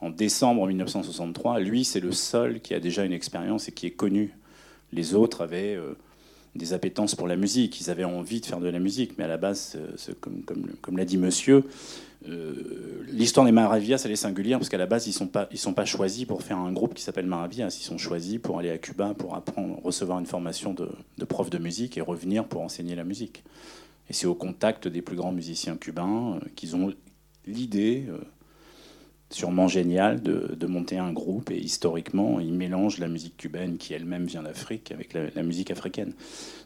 en 0.00 0.10
décembre 0.10 0.66
1963, 0.66 1.60
lui, 1.60 1.84
c'est 1.84 2.00
le 2.00 2.12
seul 2.12 2.60
qui 2.60 2.74
a 2.74 2.80
déjà 2.80 3.04
une 3.04 3.12
expérience 3.12 3.68
et 3.68 3.72
qui 3.72 3.86
est 3.86 3.92
connu. 3.92 4.34
Les 4.92 5.14
autres 5.14 5.42
avaient 5.42 5.74
euh, 5.74 5.96
des 6.54 6.72
appétences 6.72 7.14
pour 7.14 7.28
la 7.28 7.36
musique, 7.36 7.80
ils 7.80 7.90
avaient 7.90 8.04
envie 8.04 8.40
de 8.40 8.46
faire 8.46 8.60
de 8.60 8.68
la 8.68 8.78
musique, 8.78 9.18
mais 9.18 9.24
à 9.24 9.28
la 9.28 9.36
base, 9.36 9.76
comme, 10.20 10.96
l'a 10.96 11.04
dit 11.04 11.18
monsieur, 11.18 11.64
euh, 12.26 13.04
l'histoire 13.06 13.46
des 13.46 13.52
Maravillas, 13.52 14.02
elle 14.04 14.10
est 14.10 14.16
singulière 14.16 14.58
parce 14.58 14.68
qu'à 14.68 14.78
la 14.78 14.86
base, 14.86 15.06
ils 15.06 15.10
ne 15.10 15.56
sont, 15.56 15.72
pas, 15.72 15.84
choisis 15.84 16.24
pour 16.24 16.42
faire 16.42 16.58
un 16.58 16.72
groupe 16.72 16.94
qui 16.94 17.02
s'appelle 17.02 17.26
Maravillas. 17.26 17.76
Ils 17.78 17.84
sont 17.84 17.98
choisis 17.98 18.38
pour 18.38 18.58
aller 18.58 18.70
à 18.70 18.78
Cuba, 18.78 19.14
pour 19.14 19.40
recevoir 19.84 20.18
une 20.18 20.26
formation 20.26 20.74
de, 20.74 21.24
prof 21.24 21.48
de 21.50 21.58
musique 21.58 21.96
et 21.96 22.00
revenir 22.00 22.44
pour 22.44 22.62
enseigner 22.62 22.94
la 22.96 23.04
musique. 23.04 23.44
Et 24.10 24.12
c'est 24.12 24.26
au 24.26 24.34
contact 24.34 24.88
des 24.88 25.02
plus 25.02 25.16
grands 25.16 25.32
musiciens 25.32 25.76
cubains 25.76 26.36
euh, 26.36 26.48
qu'ils 26.56 26.76
ont 26.76 26.92
l'idée, 27.46 28.06
sûrement 29.30 29.68
géniale, 29.68 30.22
de, 30.22 30.66
monter 30.66 30.98
un 30.98 31.12
groupe. 31.12 31.50
Et 31.50 31.58
historiquement, 31.58 32.40
ils 32.40 32.52
mélangent 32.52 32.98
la 32.98 33.08
musique 33.08 33.36
cubaine, 33.36 33.76
qui 33.76 33.94
elle-même 33.94 34.26
vient 34.26 34.42
d'Afrique, 34.42 34.92
avec 34.92 35.12
la, 35.12 35.42
musique 35.42 35.70
africaine. 35.70 36.12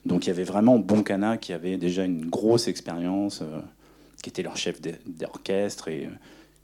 Donc 0.07 0.27
il 0.27 0.29
y 0.29 0.31
avait 0.31 0.45
vraiment 0.45 0.79
Boncana 0.79 1.37
qui 1.37 1.53
avait 1.53 1.77
déjà 1.77 2.05
une 2.05 2.27
grosse 2.27 2.69
expérience 2.69 3.43
qui 4.23 4.31
était 4.31 4.43
leur 4.43 4.57
chef 4.57 4.81
d'orchestre 4.81 5.89
et 5.89 6.07
euh, 6.07 6.11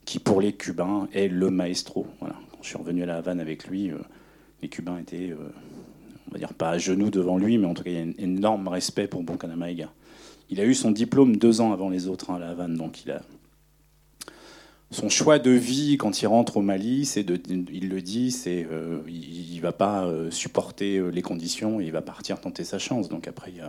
qui, 0.04 0.18
pour 0.20 0.40
les 0.40 0.54
Cubains, 0.54 1.08
est 1.12 1.28
le 1.28 1.50
maestro. 1.50 2.06
Voilà. 2.20 2.36
Quand 2.52 2.58
je 2.62 2.68
suis 2.68 2.78
revenu 2.78 3.02
à 3.02 3.06
La 3.06 3.16
Havane 3.16 3.40
avec 3.40 3.66
lui, 3.66 3.90
euh, 3.90 3.98
les 4.62 4.68
Cubains 4.68 4.98
étaient, 4.98 5.30
euh, 5.30 5.52
on 6.28 6.32
va 6.32 6.38
dire, 6.38 6.54
pas 6.54 6.70
à 6.70 6.78
genoux 6.78 7.10
devant 7.10 7.36
lui, 7.36 7.58
mais 7.58 7.66
en 7.66 7.74
tout 7.74 7.82
cas, 7.82 7.90
il 7.90 7.96
y 7.96 8.00
a 8.00 8.02
un 8.02 8.12
énorme 8.18 8.68
respect 8.68 9.08
pour 9.08 9.22
Boncana 9.22 9.54
Il 10.48 10.60
a 10.60 10.64
eu 10.64 10.74
son 10.74 10.92
diplôme 10.92 11.36
deux 11.36 11.60
ans 11.60 11.72
avant 11.72 11.90
les 11.90 12.06
autres 12.06 12.30
hein, 12.30 12.36
à 12.36 12.38
La 12.38 12.48
Havane, 12.50 12.76
donc 12.76 13.04
il 13.04 13.10
a. 13.10 13.20
Son 14.90 15.08
choix 15.10 15.38
de 15.38 15.50
vie 15.50 15.98
quand 15.98 16.22
il 16.22 16.26
rentre 16.26 16.56
au 16.56 16.62
Mali, 16.62 17.04
c'est 17.04 17.22
de, 17.22 17.38
il 17.70 17.88
le 17.90 18.00
dit, 18.00 18.30
c'est 18.30 18.66
il, 19.06 19.56
ne 19.56 19.60
va 19.60 19.72
pas 19.72 20.10
supporter 20.30 21.10
les 21.10 21.20
conditions 21.20 21.80
et 21.80 21.84
il 21.84 21.92
va 21.92 22.00
partir 22.00 22.40
tenter 22.40 22.64
sa 22.64 22.78
chance. 22.78 23.08
Donc 23.08 23.28
après, 23.28 23.52
il 23.54 23.62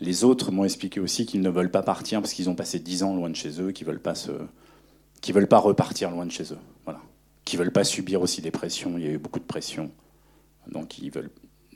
les 0.00 0.24
autres 0.24 0.50
m'ont 0.50 0.64
expliqué 0.64 0.98
aussi 0.98 1.26
qu'ils 1.26 1.42
ne 1.42 1.50
veulent 1.50 1.70
pas 1.70 1.82
partir 1.82 2.20
parce 2.20 2.32
qu'ils 2.32 2.48
ont 2.48 2.54
passé 2.54 2.78
dix 2.78 3.02
ans 3.02 3.14
loin 3.14 3.28
de 3.28 3.36
chez 3.36 3.60
eux, 3.60 3.70
qu'ils 3.70 3.86
veulent 3.86 4.00
pas 4.00 4.14
se, 4.14 4.32
qu'ils 5.20 5.34
veulent 5.34 5.46
pas 5.46 5.58
repartir 5.58 6.10
loin 6.10 6.26
de 6.26 6.32
chez 6.32 6.52
eux. 6.52 6.58
Voilà, 6.84 7.00
qu'ils 7.44 7.58
veulent 7.58 7.72
pas 7.72 7.84
subir 7.84 8.22
aussi 8.22 8.40
des 8.40 8.50
pressions. 8.50 8.96
Il 8.96 9.04
y 9.04 9.06
a 9.06 9.10
eu 9.10 9.18
beaucoup 9.18 9.38
de 9.38 9.44
pressions, 9.44 9.90
donc. 10.66 10.96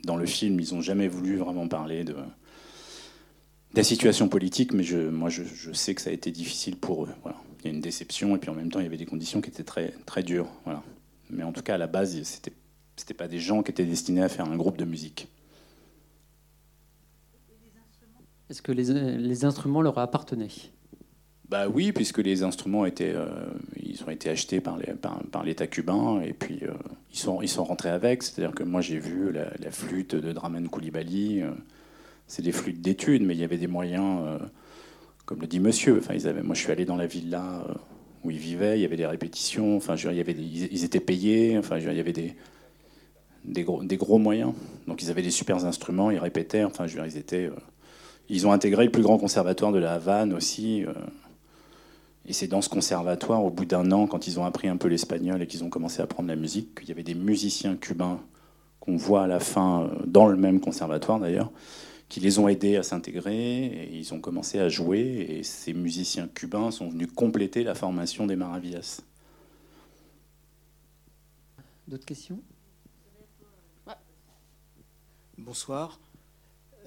Dans 0.03 0.17
le 0.17 0.27
film, 0.27 0.59
ils 0.59 0.75
n'ont 0.75 0.81
jamais 0.81 1.07
voulu 1.07 1.37
vraiment 1.37 1.67
parler 1.67 2.03
de, 2.03 2.15
la 3.77 3.83
situation 3.83 4.27
politique, 4.27 4.73
mais 4.73 4.83
je, 4.83 4.97
moi, 4.97 5.29
je, 5.29 5.71
sais 5.73 5.95
que 5.95 6.01
ça 6.01 6.09
a 6.09 6.13
été 6.13 6.31
difficile 6.31 6.75
pour 6.77 7.05
eux. 7.05 7.09
Voilà. 7.23 7.37
Il 7.59 7.65
y 7.65 7.71
a 7.71 7.73
une 7.73 7.81
déception, 7.81 8.35
et 8.35 8.39
puis 8.39 8.49
en 8.49 8.53
même 8.53 8.71
temps, 8.71 8.79
il 8.79 8.83
y 8.83 8.85
avait 8.87 8.97
des 8.97 9.05
conditions 9.05 9.41
qui 9.41 9.49
étaient 9.49 9.63
très, 9.63 9.93
très 10.05 10.23
dures. 10.23 10.47
Voilà. 10.65 10.83
Mais 11.29 11.43
en 11.43 11.51
tout 11.51 11.63
cas, 11.63 11.75
à 11.75 11.77
la 11.77 11.87
base, 11.87 12.21
c'était, 12.23 12.53
c'était 12.95 13.13
pas 13.13 13.27
des 13.27 13.39
gens 13.39 13.63
qui 13.63 13.71
étaient 13.71 13.85
destinés 13.85 14.21
à 14.21 14.29
faire 14.29 14.45
un 14.45 14.55
groupe 14.55 14.77
de 14.77 14.85
musique. 14.85 15.27
Est-ce 18.49 18.61
que 18.61 18.71
les, 18.71 19.45
instruments 19.45 19.81
leur 19.81 19.97
appartenaient? 19.97 20.49
Bah 21.49 21.67
oui, 21.67 21.91
puisque 21.91 22.19
les 22.19 22.43
instruments 22.43 22.85
étaient, 22.85 23.13
euh, 23.15 23.27
ils 23.75 24.03
ont 24.03 24.09
été 24.09 24.29
achetés 24.29 24.61
par, 24.61 24.77
l'État 25.43 25.67
cubain 25.67 26.21
et 26.21 26.33
puis 26.33 26.59
euh, 26.63 26.73
ils, 27.11 27.17
sont, 27.17 27.41
ils 27.41 27.49
sont 27.49 27.63
rentrés 27.63 27.89
avec. 27.89 28.21
C'est-à-dire 28.21 28.53
que 28.53 28.63
moi 28.63 28.81
j'ai 28.81 28.99
vu 28.99 29.31
la, 29.31 29.71
flûte 29.71 30.15
de 30.15 30.31
Dramen 30.31 30.69
Koulibaly, 30.69 31.41
euh, 31.41 31.51
c'est 32.27 32.41
des 32.41 32.51
flûtes 32.51 32.81
d'études, 32.81 33.23
mais 33.23 33.35
il 33.35 33.39
y 33.39 33.43
avait 33.43 33.57
des 33.57 33.67
moyens, 33.67 34.39
comme 35.25 35.41
le 35.41 35.47
dit 35.47 35.59
monsieur. 35.59 35.97
Enfin, 35.99 36.13
ils 36.13 36.27
avaient, 36.27 36.43
moi 36.43 36.55
je 36.55 36.61
suis 36.61 36.71
allé 36.71 36.85
dans 36.85 36.95
la 36.95 37.07
villa 37.07 37.65
où 38.23 38.31
ils 38.31 38.37
vivaient, 38.37 38.77
il 38.77 38.81
y 38.81 38.85
avait 38.85 38.97
des 38.97 39.05
répétitions, 39.05 39.77
enfin, 39.77 39.95
il 39.95 40.15
y 40.15 40.19
avait 40.19 40.33
ils, 40.33 40.83
étaient 40.83 40.99
payés, 40.99 41.57
enfin, 41.57 41.77
il 41.77 41.93
y 41.93 41.99
avait 41.99 42.13
des. 42.13 42.35
des, 43.43 43.63
gros, 43.63 43.83
des 43.83 43.97
gros 43.97 44.17
moyens. 44.17 44.53
Donc 44.87 45.03
ils 45.03 45.11
avaient 45.11 45.21
des 45.21 45.31
super 45.31 45.63
instruments, 45.65 46.11
ils 46.11 46.19
répétaient, 46.19 46.63
enfin 46.63 46.85
dire, 46.85 47.05
ils 47.05 47.17
étaient... 47.17 47.49
ils 48.29 48.47
ont 48.47 48.51
intégré 48.51 48.85
le 48.85 48.91
plus 48.91 49.03
grand 49.03 49.17
conservatoire 49.17 49.71
de 49.71 49.79
la 49.79 49.93
Havane 49.93 50.33
aussi. 50.33 50.83
Et 52.27 52.33
c'est 52.33 52.47
dans 52.47 52.61
ce 52.61 52.69
conservatoire, 52.69 53.43
au 53.43 53.51
bout 53.51 53.65
d'un 53.65 53.91
an, 53.91 54.07
quand 54.07 54.27
ils 54.27 54.39
ont 54.39 54.45
appris 54.45 54.67
un 54.67 54.77
peu 54.77 54.87
l'espagnol 54.87 55.41
et 55.41 55.47
qu'ils 55.47 55.63
ont 55.63 55.69
commencé 55.69 56.01
à 56.01 56.05
apprendre 56.05 56.27
la 56.27 56.35
musique, 56.35 56.79
qu'il 56.79 56.89
y 56.89 56.91
avait 56.91 57.03
des 57.03 57.13
musiciens 57.13 57.75
cubains 57.75 58.19
qu'on 58.79 58.97
voit 58.97 59.23
à 59.23 59.27
la 59.27 59.39
fin, 59.39 59.91
dans 60.05 60.27
le 60.27 60.35
même 60.35 60.59
conservatoire 60.59 61.19
d'ailleurs, 61.19 61.51
qui 62.09 62.19
les 62.19 62.39
ont 62.39 62.47
aidés 62.47 62.75
à 62.75 62.83
s'intégrer 62.83 63.65
et 63.65 63.97
ils 63.97 64.13
ont 64.13 64.21
commencé 64.21 64.59
à 64.59 64.69
jouer. 64.69 65.25
Et 65.29 65.43
ces 65.43 65.73
musiciens 65.73 66.27
cubains 66.27 66.71
sont 66.71 66.89
venus 66.89 67.09
compléter 67.13 67.63
la 67.63 67.75
formation 67.75 68.27
des 68.27 68.35
Maravillas. 68.35 69.01
D'autres 71.87 72.05
questions? 72.05 72.41
Bonsoir. 75.37 75.99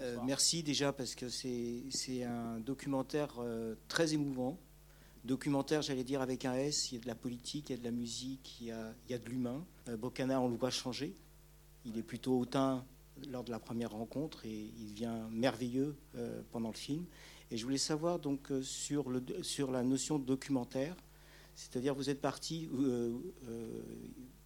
Euh, 0.01 0.17
merci 0.25 0.63
déjà 0.63 0.93
parce 0.93 1.15
que 1.15 1.29
c'est 1.29 2.23
un 2.25 2.61
documentaire 2.61 3.35
euh, 3.41 3.75
très 3.89 4.15
émouvant. 4.15 4.59
Documentaire, 5.25 5.83
j'allais 5.83 6.05
dire 6.05 6.23
avec 6.23 6.45
un 6.45 6.55
S, 6.55 6.91
il 6.91 6.95
y 6.95 6.99
a 6.99 7.03
de 7.03 7.07
la 7.07 7.15
politique, 7.15 7.69
il 7.69 7.73
y 7.73 7.75
a 7.75 7.79
de 7.79 7.85
la 7.85 7.91
musique, 7.91 8.61
il 8.61 8.69
y 8.69 8.71
a, 8.71 8.95
il 9.07 9.13
y 9.13 9.15
a 9.15 9.19
de 9.19 9.29
l'humain. 9.29 9.65
Euh, 9.89 9.97
Bocana, 9.97 10.41
on 10.41 10.49
le 10.49 10.57
voit 10.57 10.71
changer. 10.71 11.15
Il 11.85 11.99
est 11.99 12.03
plutôt 12.03 12.39
hautain 12.39 12.85
lors 13.31 13.45
de 13.45 13.51
la 13.51 13.59
première 13.59 13.91
rencontre 13.91 14.45
et 14.45 14.71
il 14.79 14.91
devient 14.91 15.21
merveilleux 15.31 15.97
euh, 16.17 16.43
pendant 16.51 16.69
le 16.69 16.77
film. 16.77 17.05
Et 17.51 17.57
je 17.57 17.65
voulais 17.65 17.79
savoir 17.79 18.19
donc 18.19 18.51
euh, 18.51 18.63
sur, 18.63 19.11
la 19.71 19.83
notion 19.83 20.19
de 20.19 20.25
documentaire, 20.25 20.97
c'est-à-dire 21.55 21.95
vous 21.95 22.11
êtes 22.11 22.21
parti 22.21 22.69
euh, 22.75 23.19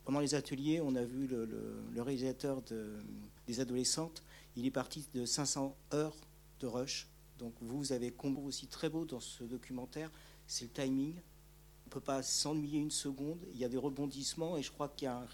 pendant 0.04 0.20
les 0.20 0.34
ateliers, 0.34 0.80
on 0.80 0.94
a 0.94 1.04
vu 1.04 1.26
le, 1.26 1.84
réalisateur 1.96 2.62
de, 2.62 2.94
des 3.46 3.60
adolescentes, 3.60 4.22
il 4.56 4.66
est 4.66 4.70
parti 4.70 5.06
de 5.14 5.24
500 5.24 5.76
heures 5.94 6.16
de 6.60 6.66
rush. 6.66 7.08
Donc 7.38 7.54
vous, 7.60 7.78
vous 7.78 7.92
avez 7.92 8.10
combo 8.10 8.42
aussi 8.42 8.66
très 8.66 8.88
beau 8.88 9.04
dans 9.04 9.20
ce 9.20 9.44
documentaire, 9.44 10.10
c'est 10.46 10.64
le 10.64 10.70
timing. 10.70 11.14
On 11.14 11.88
ne 11.88 11.90
peut 11.90 12.00
pas 12.00 12.22
s'ennuyer 12.22 12.78
une 12.78 12.90
seconde. 12.90 13.38
Il 13.52 13.58
y 13.58 13.64
a 13.64 13.68
des 13.68 13.76
rebondissements 13.76 14.56
et 14.56 14.62
je 14.62 14.70
crois 14.70 14.88
qu'il 14.88 15.06
y 15.06 15.08
a 15.08 15.26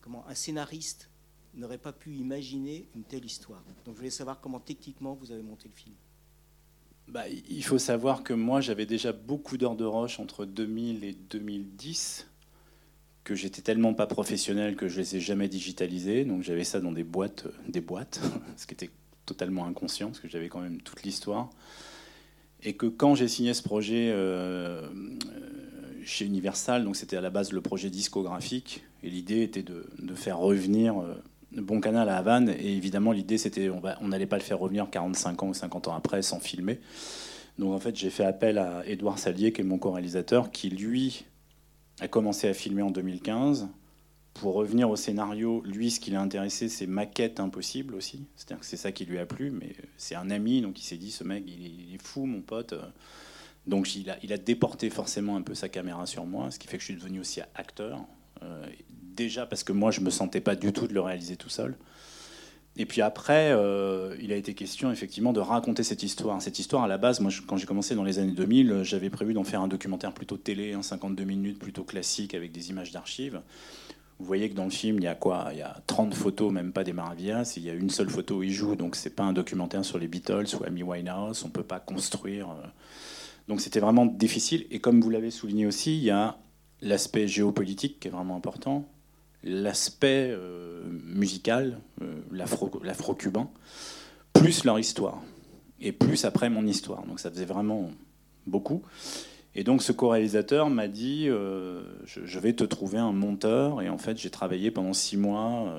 comment, 0.00 0.26
un 0.26 0.34
scénariste 0.34 1.10
n'aurait 1.54 1.78
pas 1.78 1.92
pu 1.92 2.14
imaginer 2.14 2.88
une 2.94 3.04
telle 3.04 3.24
histoire. 3.24 3.62
Donc 3.84 3.94
je 3.94 3.98
voulais 3.98 4.10
savoir 4.10 4.40
comment 4.40 4.60
techniquement 4.60 5.14
vous 5.14 5.32
avez 5.32 5.42
monté 5.42 5.68
le 5.68 5.74
film. 5.74 5.94
Bah, 7.08 7.28
il 7.28 7.64
faut 7.64 7.78
savoir 7.78 8.22
que 8.22 8.32
moi 8.32 8.60
j'avais 8.60 8.86
déjà 8.86 9.12
beaucoup 9.12 9.58
d'heures 9.58 9.76
de 9.76 9.84
roche 9.84 10.18
entre 10.18 10.44
2000 10.44 11.04
et 11.04 11.12
2010 11.12 12.26
que 13.24 13.34
j'étais 13.34 13.62
tellement 13.62 13.94
pas 13.94 14.06
professionnel 14.06 14.76
que 14.76 14.88
je 14.88 14.98
les 14.98 15.16
ai 15.16 15.20
jamais 15.20 15.48
digitalisés. 15.48 16.24
Donc 16.24 16.42
j'avais 16.42 16.64
ça 16.64 16.80
dans 16.80 16.92
des 16.92 17.04
boîtes, 17.04 17.46
euh, 17.46 17.52
des 17.68 17.80
boîtes, 17.80 18.20
ce 18.56 18.66
qui 18.66 18.74
était 18.74 18.90
totalement 19.26 19.66
inconscient 19.66 20.08
parce 20.08 20.20
que 20.20 20.28
j'avais 20.28 20.48
quand 20.48 20.60
même 20.60 20.80
toute 20.80 21.02
l'histoire. 21.02 21.50
Et 22.64 22.74
que 22.74 22.86
quand 22.86 23.14
j'ai 23.14 23.28
signé 23.28 23.54
ce 23.54 23.62
projet 23.62 24.10
euh, 24.12 24.88
chez 26.04 26.24
Universal, 26.24 26.84
donc 26.84 26.96
c'était 26.96 27.16
à 27.16 27.20
la 27.20 27.30
base 27.30 27.52
le 27.52 27.60
projet 27.60 27.90
discographique, 27.90 28.84
et 29.02 29.10
l'idée 29.10 29.42
était 29.42 29.64
de, 29.64 29.84
faire 30.14 30.38
revenir 30.38 31.00
euh, 31.00 31.14
Bon 31.56 31.80
Canal 31.80 32.08
à 32.08 32.16
Havane. 32.16 32.48
Et 32.48 32.76
évidemment, 32.76 33.12
l'idée, 33.12 33.38
c'était 33.38 33.70
on 33.70 34.08
n'allait 34.08 34.26
pas 34.26 34.38
le 34.38 34.42
faire 34.42 34.58
revenir 34.58 34.88
45 34.90 35.42
ans 35.42 35.48
ou 35.48 35.54
50 35.54 35.88
ans 35.88 35.94
après 35.94 36.22
sans 36.22 36.40
filmer. 36.40 36.80
Donc 37.58 37.72
en 37.72 37.78
fait, 37.78 37.94
j'ai 37.96 38.10
fait 38.10 38.24
appel 38.24 38.58
à 38.58 38.82
Édouard 38.86 39.18
Salier, 39.18 39.52
qui 39.52 39.60
est 39.60 39.64
mon 39.64 39.78
co-réalisateur, 39.78 40.50
qui 40.50 40.70
lui 40.70 41.24
a 42.00 42.08
commencé 42.08 42.48
à 42.48 42.54
filmer 42.54 42.82
en 42.82 42.90
2015. 42.90 43.68
Pour 44.34 44.54
revenir 44.54 44.88
au 44.88 44.96
scénario, 44.96 45.62
lui, 45.66 45.90
ce 45.90 46.00
qui 46.00 46.10
l'a 46.10 46.22
intéressé, 46.22 46.70
c'est 46.70 46.86
maquette 46.86 47.38
impossible 47.38 47.94
aussi. 47.94 48.24
C'est-à-dire 48.34 48.60
que 48.60 48.66
c'est 48.66 48.78
ça 48.78 48.90
qui 48.90 49.04
lui 49.04 49.18
a 49.18 49.26
plu, 49.26 49.50
mais 49.50 49.76
c'est 49.98 50.14
un 50.14 50.30
ami, 50.30 50.62
donc 50.62 50.80
il 50.80 50.84
s'est 50.84 50.96
dit, 50.96 51.10
ce 51.10 51.22
mec, 51.22 51.44
il 51.46 51.94
est 51.94 52.02
fou, 52.02 52.24
mon 52.24 52.40
pote. 52.40 52.74
Donc 53.66 53.94
il 53.94 54.10
a, 54.10 54.16
il 54.22 54.32
a 54.32 54.38
déporté 54.38 54.88
forcément 54.88 55.36
un 55.36 55.42
peu 55.42 55.54
sa 55.54 55.68
caméra 55.68 56.06
sur 56.06 56.24
moi, 56.24 56.50
ce 56.50 56.58
qui 56.58 56.66
fait 56.66 56.78
que 56.78 56.80
je 56.80 56.86
suis 56.86 56.96
devenu 56.96 57.20
aussi 57.20 57.40
acteur. 57.54 58.04
Euh, 58.42 58.66
déjà 59.14 59.46
parce 59.46 59.64
que 59.64 59.72
moi, 59.72 59.90
je 59.90 60.00
me 60.00 60.10
sentais 60.10 60.40
pas 60.40 60.56
du 60.56 60.72
tout 60.72 60.86
de 60.86 60.94
le 60.94 61.00
réaliser 61.00 61.36
tout 61.36 61.48
seul. 61.48 61.76
Et 62.76 62.86
puis 62.86 63.02
après, 63.02 63.52
euh, 63.52 64.16
il 64.20 64.32
a 64.32 64.36
été 64.36 64.54
question 64.54 64.90
effectivement 64.90 65.34
de 65.34 65.40
raconter 65.40 65.82
cette 65.82 66.02
histoire. 66.02 66.40
Cette 66.40 66.58
histoire, 66.58 66.84
à 66.84 66.88
la 66.88 66.96
base, 66.96 67.20
moi, 67.20 67.30
quand 67.46 67.58
j'ai 67.58 67.66
commencé 67.66 67.94
dans 67.94 68.04
les 68.04 68.18
années 68.18 68.32
2000, 68.32 68.80
j'avais 68.82 69.10
prévu 69.10 69.34
d'en 69.34 69.44
faire 69.44 69.60
un 69.60 69.68
documentaire 69.68 70.14
plutôt 70.14 70.38
télé, 70.38 70.72
un 70.72 70.82
52 70.82 71.24
minutes, 71.24 71.58
plutôt 71.58 71.84
classique, 71.84 72.34
avec 72.34 72.50
des 72.50 72.70
images 72.70 72.90
d'archives. 72.90 73.42
Vous 74.18 74.24
voyez 74.24 74.48
que 74.48 74.54
dans 74.54 74.64
le 74.64 74.70
film, 74.70 74.96
il 74.98 75.04
y 75.04 75.08
a 75.08 75.14
quoi? 75.14 75.48
Il 75.52 75.58
y 75.58 75.62
a 75.62 75.82
30 75.86 76.14
photos, 76.14 76.50
même 76.50 76.72
pas 76.72 76.84
des 76.84 76.92
Maravillas. 76.92 77.54
Il 77.56 77.64
y 77.64 77.70
a 77.70 77.74
une 77.74 77.90
seule 77.90 78.08
photo 78.08 78.36
où 78.36 78.42
il 78.42 78.52
joue, 78.52 78.74
donc 78.74 78.96
c'est 78.96 79.14
pas 79.14 79.24
un 79.24 79.32
documentaire 79.32 79.84
sur 79.84 79.98
les 79.98 80.08
Beatles 80.08 80.46
ou 80.58 80.64
Amy 80.64 80.82
Winehouse. 80.82 81.44
On 81.44 81.50
peut 81.50 81.64
pas 81.64 81.80
construire. 81.80 82.50
Euh. 82.50 82.66
Donc 83.48 83.60
c'était 83.60 83.80
vraiment 83.80 84.06
difficile. 84.06 84.66
Et 84.70 84.80
comme 84.80 85.00
vous 85.00 85.10
l'avez 85.10 85.30
souligné 85.30 85.66
aussi, 85.66 85.96
il 85.96 86.04
y 86.04 86.10
a 86.10 86.38
l'aspect 86.80 87.28
géopolitique 87.28 88.00
qui 88.00 88.08
est 88.08 88.10
vraiment 88.10 88.36
important 88.36 88.88
l'aspect 89.44 90.30
euh, 90.30 90.82
musical, 91.04 91.78
euh, 92.02 92.20
l'afro-cubain, 92.30 93.48
plus 94.32 94.64
leur 94.64 94.78
histoire, 94.78 95.20
et 95.80 95.92
plus 95.92 96.24
après 96.24 96.50
mon 96.50 96.66
histoire. 96.66 97.04
Donc 97.06 97.20
ça 97.20 97.30
faisait 97.30 97.44
vraiment 97.44 97.90
beaucoup. 98.46 98.82
Et 99.54 99.64
donc 99.64 99.82
ce 99.82 99.92
co-réalisateur 99.92 100.70
m'a 100.70 100.88
dit, 100.88 101.26
euh, 101.28 101.82
je, 102.06 102.38
vais 102.38 102.54
te 102.54 102.64
trouver 102.64 102.98
un 102.98 103.12
monteur. 103.12 103.82
Et 103.82 103.88
en 103.88 103.98
fait, 103.98 104.16
j'ai 104.16 104.30
travaillé 104.30 104.70
pendant 104.70 104.94
six 104.94 105.16
mois. 105.16 105.74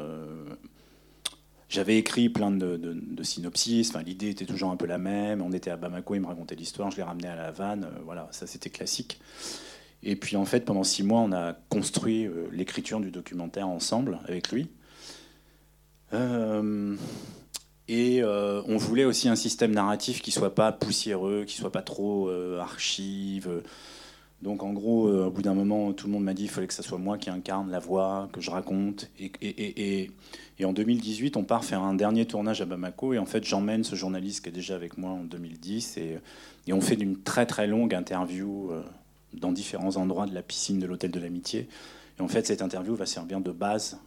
j'avais 1.70 1.98
écrit 1.98 2.30
plein 2.30 2.52
de, 2.52 3.24
synopsis. 3.24 3.90
Enfin, 3.90 4.04
l'idée 4.04 4.30
était 4.30 4.46
toujours 4.46 4.70
un 4.70 4.78
peu 4.78 4.86
la 4.86 5.00
même. 5.00 5.42
On 5.42 5.52
était 5.52 5.72
à 5.72 5.78
Bamako, 5.78 6.16
il 6.16 6.22
me 6.22 6.28
racontait 6.28 6.56
l'histoire. 6.56 6.92
Je 6.92 6.98
l'ai 6.98 7.04
ramené 7.04 7.28
à 7.28 7.36
la 7.36 7.48
Havane. 7.48 7.90
voilà, 8.06 8.28
ça 8.32 8.46
c'était 8.46 8.70
classique. 8.70 9.20
Et 10.04 10.16
puis 10.16 10.36
en 10.36 10.46
fait, 10.46 10.66
pendant 10.66 10.84
six 10.84 11.04
mois, 11.04 11.22
on 11.22 11.32
a 11.32 11.54
construit 11.70 12.26
euh, 12.26 12.48
l'écriture 12.52 13.00
du 13.00 13.12
documentaire 13.12 13.68
ensemble 13.68 14.20
avec 14.28 14.52
lui. 14.52 14.70
Euh, 16.14 16.96
et 17.88 18.22
euh, 18.22 18.62
on 18.68 18.78
voulait 18.78 19.06
aussi 19.06 19.30
un 19.30 19.36
système 19.36 19.72
narratif 19.72 20.22
qui 20.22 20.32
soit 20.32 20.54
pas 20.54 20.72
poussiéreux, 20.72 21.46
qui 21.46 21.56
soit 21.56 21.72
pas 21.72 21.82
trop 21.82 22.30
archive. 22.60 23.64
Donc 24.42 24.62
en 24.62 24.74
gros, 24.74 25.08
au 25.10 25.30
bout 25.32 25.42
d'un 25.42 25.54
moment, 25.54 25.94
tout 25.94 26.08
le 26.08 26.14
monde 26.14 26.26
m'a 26.26 26.34
dit 26.34 26.44
qu'il 26.44 26.52
fallait 26.52 26.68
que 26.68 26.74
ce 26.74 26.84
soit 26.84 26.98
moi 26.98 27.18
qui 27.18 27.30
incarne 27.30 27.72
la 27.72 27.80
voix, 27.80 28.28
que 28.34 28.42
je 28.42 28.52
raconte. 28.52 29.10
Et, 29.18 29.32
et, 29.42 30.12
et, 30.60 30.66
en 30.66 30.74
2018, 30.74 31.38
on 31.38 31.44
part 31.44 31.64
faire 31.64 31.82
un 31.82 31.94
dernier 31.94 32.26
tournage 32.26 32.62
à 32.62 32.66
Bamako. 32.66 33.14
Et 33.14 33.20
en 33.20 33.26
fait, 33.26 33.46
j'emmène 33.46 33.86
ce 33.86 33.96
journaliste 33.96 34.44
qui 34.44 34.50
est 34.50 34.54
déjà 34.54 34.76
avec 34.76 34.98
moi 34.98 35.12
en 35.12 35.24
2010. 35.24 35.98
Et, 35.98 36.20
on 36.74 36.82
fait 36.82 36.96
une 36.96 37.22
très 37.22 37.46
très 37.46 37.68
longue 37.68 37.94
interview 37.94 38.72
dans 39.34 39.52
différents 39.52 39.98
endroits 39.98 40.26
de 40.26 40.34
la 40.34 40.42
piscine 40.42 40.80
de 40.80 40.86
l'hôtel 40.86 41.12
de 41.12 41.20
l'amitié. 41.20 41.68
Et 42.20 42.22
en 42.22 42.28
fait, 42.28 42.46
cette 42.46 42.62
interview 42.62 42.96
va 42.96 43.06
servir 43.06 43.42
de 43.42 43.52
base 43.52 44.00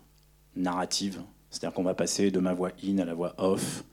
narrative. 0.54 1.20
C'est-à-dire 1.50 1.74
qu'on 1.74 1.82
va 1.82 1.94
passer 1.94 2.30
de 2.30 2.38
ma 2.40 2.54
voix 2.54 2.70
in 2.84 2.98
à 2.98 3.04
la 3.04 3.14
voix 3.14 3.34
off. 3.38 3.84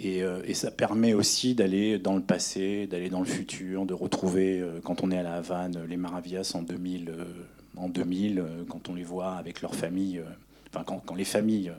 Et, 0.00 0.22
euh, 0.22 0.52
ça 0.54 0.70
permet 0.70 1.14
aussi 1.14 1.54
d'aller 1.54 1.98
dans 1.98 2.16
le 2.16 2.22
passé, 2.22 2.86
d'aller 2.86 3.08
dans 3.08 3.20
le 3.20 3.26
futur, 3.26 3.86
de 3.86 3.94
retrouver, 3.94 4.60
euh, 4.60 4.80
quand 4.82 5.02
on 5.02 5.10
est 5.10 5.18
à 5.18 5.22
la 5.22 5.34
Havane, 5.34 5.84
les 5.88 5.96
Maravillas 5.96 6.52
en 6.54 6.62
2000, 6.62 7.10
euh, 7.10 7.24
en 7.76 7.88
2000 7.88 8.44
quand 8.68 8.88
on 8.88 8.94
les 8.94 9.04
voit 9.04 9.34
avec 9.34 9.62
leur 9.62 9.74
famille, 9.74 10.22
enfin 10.68 10.84
quand 10.84 11.14
les 11.14 11.24
familles 11.24 11.72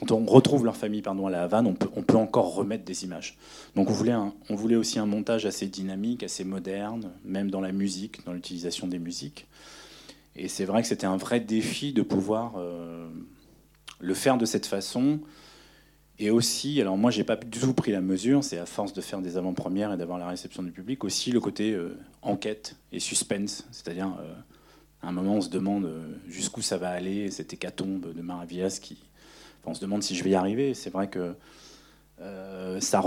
quand 0.00 0.12
on 0.12 0.24
retrouve 0.24 0.64
leur 0.64 0.76
famille 0.76 1.02
à 1.06 1.30
la 1.30 1.42
Havane, 1.42 1.66
on 1.66 1.74
peut, 1.74 2.16
encore 2.16 2.54
remettre 2.54 2.84
des 2.84 3.04
images. 3.04 3.36
Donc 3.76 3.90
on 3.90 3.92
voulait, 3.92 4.14
on 4.14 4.54
voulait 4.54 4.76
aussi 4.76 4.98
un 4.98 5.04
montage 5.04 5.44
assez 5.44 5.66
dynamique, 5.66 6.22
assez 6.22 6.42
moderne, 6.42 7.12
même 7.22 7.50
dans 7.50 7.60
la 7.60 7.70
musique, 7.70 8.24
dans 8.24 8.32
l'utilisation 8.32 8.86
des 8.86 8.98
musiques. 8.98 9.46
Et 10.36 10.48
c'est 10.48 10.64
vrai 10.64 10.80
que 10.80 10.88
c'était 10.88 11.06
un 11.06 11.18
vrai 11.18 11.38
défi 11.38 11.92
de 11.92 12.00
pouvoir 12.00 12.54
euh, 12.56 13.10
le 13.98 14.14
faire 14.14 14.38
de 14.38 14.46
cette 14.46 14.64
façon. 14.64 15.20
Et 16.18 16.30
aussi, 16.30 16.80
alors 16.80 16.96
moi, 16.96 17.10
j'ai 17.10 17.24
pas 17.24 17.36
du 17.36 17.58
tout 17.58 17.74
pris 17.74 17.92
la 17.92 18.00
mesure, 18.00 18.42
c'est 18.42 18.58
à 18.58 18.66
force 18.66 18.94
de 18.94 19.02
faire 19.02 19.20
des 19.20 19.36
avant-premières 19.36 19.92
et 19.92 19.98
d'avoir 19.98 20.18
la 20.18 20.28
réception 20.28 20.62
du 20.62 20.72
public, 20.72 21.04
aussi 21.04 21.30
le 21.30 21.40
côté 21.40 21.72
euh, 21.72 21.98
enquête 22.22 22.76
et 22.90 23.00
suspense. 23.00 23.66
C'est-à-dire, 23.70 24.16
euh, 24.22 24.32
à 25.02 25.08
un 25.08 25.12
moment, 25.12 25.34
on 25.34 25.40
se 25.42 25.50
demande 25.50 25.90
jusqu'où 26.26 26.62
ça 26.62 26.78
va 26.78 26.88
aller, 26.88 27.30
cette 27.30 27.52
hécatombe 27.52 28.14
de 28.14 28.22
Maravillas 28.22 28.78
qui, 28.80 28.98
on 29.66 29.74
se 29.74 29.80
demande 29.80 30.02
si 30.02 30.14
je 30.14 30.24
vais 30.24 30.30
y 30.30 30.34
arriver. 30.34 30.74
C'est 30.74 30.90
vrai 30.90 31.08
que 31.08 31.34
euh, 32.20 32.80
ça, 32.80 33.00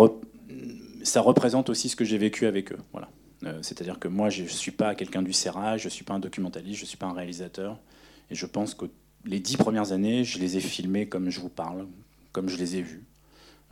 représente 1.22 1.70
aussi 1.70 1.90
ce 1.90 1.96
que 1.96 2.06
j'ai 2.06 2.18
vécu 2.18 2.46
avec 2.46 2.72
eux. 2.72 2.80
Voilà. 2.92 3.10
Euh, 3.46 3.60
c'est-à-dire 3.62 4.00
que 4.00 4.08
moi, 4.08 4.30
je 4.30 4.44
ne 4.44 4.48
suis 4.48 4.72
pas 4.72 4.96
quelqu'un 4.96 5.22
du 5.22 5.34
serrage, 5.34 5.82
je 5.82 5.88
ne 5.88 5.92
suis 5.92 6.06
pas 6.06 6.14
un 6.14 6.20
documentaliste, 6.20 6.80
je 6.80 6.84
ne 6.84 6.88
suis 6.88 6.98
pas 6.98 7.08
un 7.08 7.14
réalisateur. 7.14 7.78
Et 8.30 8.36
je 8.36 8.46
pense 8.46 8.74
que 8.74 8.86
les 9.26 9.40
dix 9.40 9.58
premières 9.58 9.92
années, 9.92 10.24
je 10.24 10.40
les 10.40 10.58
ai 10.58 10.62
filmés 10.62 11.08
comme 11.08 11.30
je 11.30 11.40
vous 11.40 11.50
parle, 11.50 11.88
comme 12.32 12.50
je 12.50 12.58
les 12.58 12.78
ai 12.78 12.82
vus, 12.82 13.04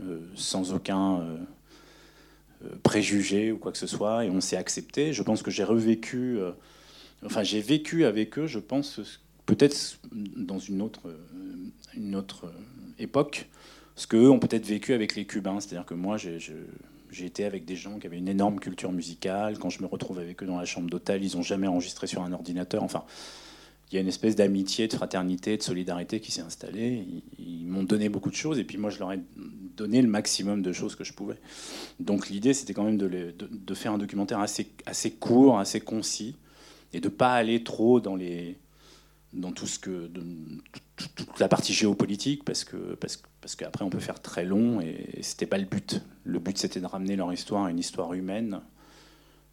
euh, 0.02 0.20
sans 0.36 0.74
aucun 0.74 1.26
préjugé 2.84 3.52
ou 3.52 3.58
quoi 3.58 3.72
que 3.72 3.78
ce 3.78 3.88
soit. 3.88 4.26
Et 4.26 4.30
on 4.30 4.42
s'est 4.42 4.58
accepté. 4.58 5.14
Je 5.14 5.24
pense 5.24 5.42
que 5.42 5.50
j'ai 5.50 5.64
revécu, 5.64 6.40
enfin 7.26 7.42
j'ai 7.42 7.60
vécu 7.60 8.06
avec 8.06 8.38
eux, 8.38 8.46
je 8.46 8.60
pense, 8.60 9.00
peut-être 9.56 10.00
dans 10.14 10.60
une 10.60 10.82
autre, 10.82 11.14
une 11.96 12.16
autre 12.16 12.54
époque, 13.00 13.50
ce 13.96 14.08
qu'eux 14.08 14.30
ont 14.30 14.40
peut-être 14.40 14.66
vécu 14.66 14.94
avec 14.94 15.16
les 15.16 15.26
Cubains. 15.26 15.60
C'est-à-dire 15.60 15.86
que 15.86 15.94
moi, 15.94 16.16
j'ai 16.18 17.26
été 17.26 17.44
avec 17.44 17.66
des 17.66 17.76
gens 17.76 18.00
qui 18.00 18.08
avaient 18.08 18.18
une 18.18 18.30
énorme 18.30 18.60
culture 18.60 18.94
musicale. 18.94 19.58
Quand 19.60 19.70
je 19.70 19.82
me 19.82 19.88
retrouve 19.88 20.20
avec 20.20 20.42
eux 20.42 20.46
dans 20.46 20.58
la 20.58 20.64
chambre 20.64 20.90
d'hôtel, 20.90 21.24
ils 21.24 21.36
n'ont 21.36 21.44
jamais 21.44 21.68
enregistré 21.68 22.08
sur 22.08 22.24
un 22.24 22.32
ordinateur. 22.32 22.82
Enfin, 22.82 23.04
il 23.92 23.96
y 23.96 23.98
a 23.98 24.02
une 24.02 24.08
espèce 24.08 24.38
d'amitié, 24.38 24.88
de 24.88 24.94
fraternité, 24.94 25.58
de 25.58 25.64
solidarité 25.64 26.22
qui 26.22 26.32
s'est 26.32 26.42
installée. 26.42 27.06
Ils, 27.38 27.66
m'ont 27.66 27.84
donné 27.84 28.08
beaucoup 28.08 28.30
de 28.30 28.36
choses 28.36 28.60
et 28.60 28.66
puis 28.66 28.78
moi 28.78 28.90
je 28.90 29.00
leur 29.00 29.14
ai 29.14 29.20
donné 29.78 30.02
le 30.02 30.10
maximum 30.10 30.62
de 30.62 30.74
choses 30.74 30.96
que 30.96 31.06
je 31.06 31.14
pouvais. 31.14 31.38
Donc 32.02 32.30
l'idée 32.30 32.54
c'était 32.54 32.74
quand 32.74 32.84
même 32.84 32.98
de, 32.98 33.74
faire 33.74 33.94
un 33.94 33.98
documentaire 33.98 34.40
assez, 34.40 34.68
assez 34.86 35.12
court, 35.12 35.58
assez 35.58 35.80
concis 35.80 36.36
et 36.92 37.00
de 37.00 37.08
pas 37.08 37.34
aller 37.34 37.64
trop 37.64 38.02
dans 38.02 38.18
les 38.18 38.58
dans 39.34 39.52
tout 39.52 39.68
ce 39.68 39.80
que 39.80 40.12
toute 40.98 41.40
la 41.40 41.48
partie 41.48 41.74
géopolitique 41.74 42.44
parce 42.44 42.64
que 42.64 42.96
parce 42.96 43.22
parce 43.40 43.56
qu'après 43.56 43.86
on 43.86 43.90
peut 43.90 44.00
faire 44.00 44.22
très 44.22 44.44
long 44.44 44.82
et, 44.82 45.20
c'était 45.22 45.46
pas 45.46 45.58
le 45.58 45.66
but. 45.66 46.02
Le 46.24 46.40
but 46.40 46.58
c'était 46.58 46.82
de 46.82 46.86
ramener 46.86 47.16
leur 47.16 47.32
histoire 47.32 47.66
à 47.66 47.72
une 47.72 47.80
histoire 47.80 48.14
humaine 48.14 48.62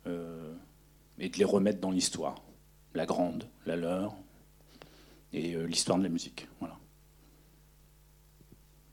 euh, 0.07 0.55
et 1.19 1.29
de 1.29 1.39
les 1.39 1.45
remettre 1.45 1.81
dans 1.81 1.91
l'histoire, 1.91 2.43
la 2.95 3.07
grande, 3.07 3.45
la 3.67 3.77
leur, 3.77 4.15
et 5.33 5.55
euh, 5.55 5.67
l'histoire 5.67 5.99
de 5.99 6.05
la 6.05 6.09
musique. 6.09 6.49
Voilà. 6.61 6.79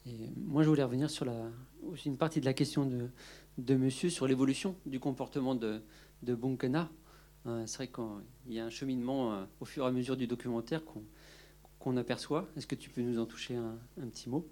Et 0.07 0.31
moi, 0.37 0.63
je 0.63 0.69
voulais 0.69 0.83
revenir 0.83 1.09
sur 1.09 1.25
la, 1.25 1.33
aussi 1.83 2.09
une 2.09 2.17
partie 2.17 2.39
de 2.39 2.45
la 2.45 2.53
question 2.53 2.85
de, 2.85 3.09
de 3.57 3.75
monsieur 3.75 4.09
sur 4.09 4.27
l'évolution 4.27 4.75
du 4.85 4.99
comportement 4.99 5.55
de, 5.55 5.81
de. 6.23 6.37
C'est 7.65 7.77
vrai 7.77 7.87
qu'il 7.87 8.53
y 8.53 8.59
a 8.59 8.65
un 8.65 8.71
cheminement 8.71 9.33
euh, 9.33 9.43
au 9.59 9.65
fur 9.65 9.85
et 9.85 9.87
à 9.87 9.91
mesure 9.91 10.17
du 10.17 10.25
documentaire 10.25 10.81
qu'on 11.79 11.97
aperçoit. 11.97 12.47
Est-ce 12.57 12.65
que 12.65 12.73
tu 12.73 12.89
peux 12.89 13.01
nous 13.01 13.19
en 13.19 13.25
toucher 13.25 13.55
un, 13.55 14.07
petit 14.07 14.29
mot? 14.29 14.47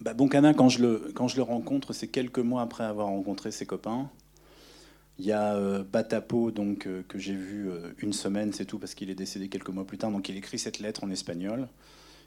Bah, 0.00 0.14
Bonkana, 0.14 0.54
quand 0.54 0.70
je, 0.70 0.82
le, 0.82 1.42
rencontre, 1.42 1.92
c'est 1.92 2.08
quelques 2.08 2.38
mois 2.38 2.62
après 2.62 2.84
avoir 2.84 3.08
rencontré 3.08 3.50
ses 3.50 3.66
copains. 3.66 4.10
Il 5.18 5.26
y 5.26 5.32
a 5.32 5.56
euh, 5.56 5.82
Batapo, 5.82 6.50
donc, 6.50 6.86
euh, 6.86 7.02
que 7.06 7.18
j'ai 7.18 7.34
vu 7.34 7.68
une 7.98 8.14
semaine, 8.14 8.52
c'est 8.54 8.64
tout, 8.64 8.78
parce 8.78 8.94
qu'il 8.94 9.10
est 9.10 9.14
décédé 9.14 9.48
quelques 9.48 9.68
mois 9.68 9.86
plus 9.86 9.98
tard. 9.98 10.10
Donc 10.10 10.28
il 10.30 10.36
écrit 10.36 10.58
cette 10.58 10.78
lettre 10.78 11.04
en 11.04 11.10
espagnol. 11.10 11.68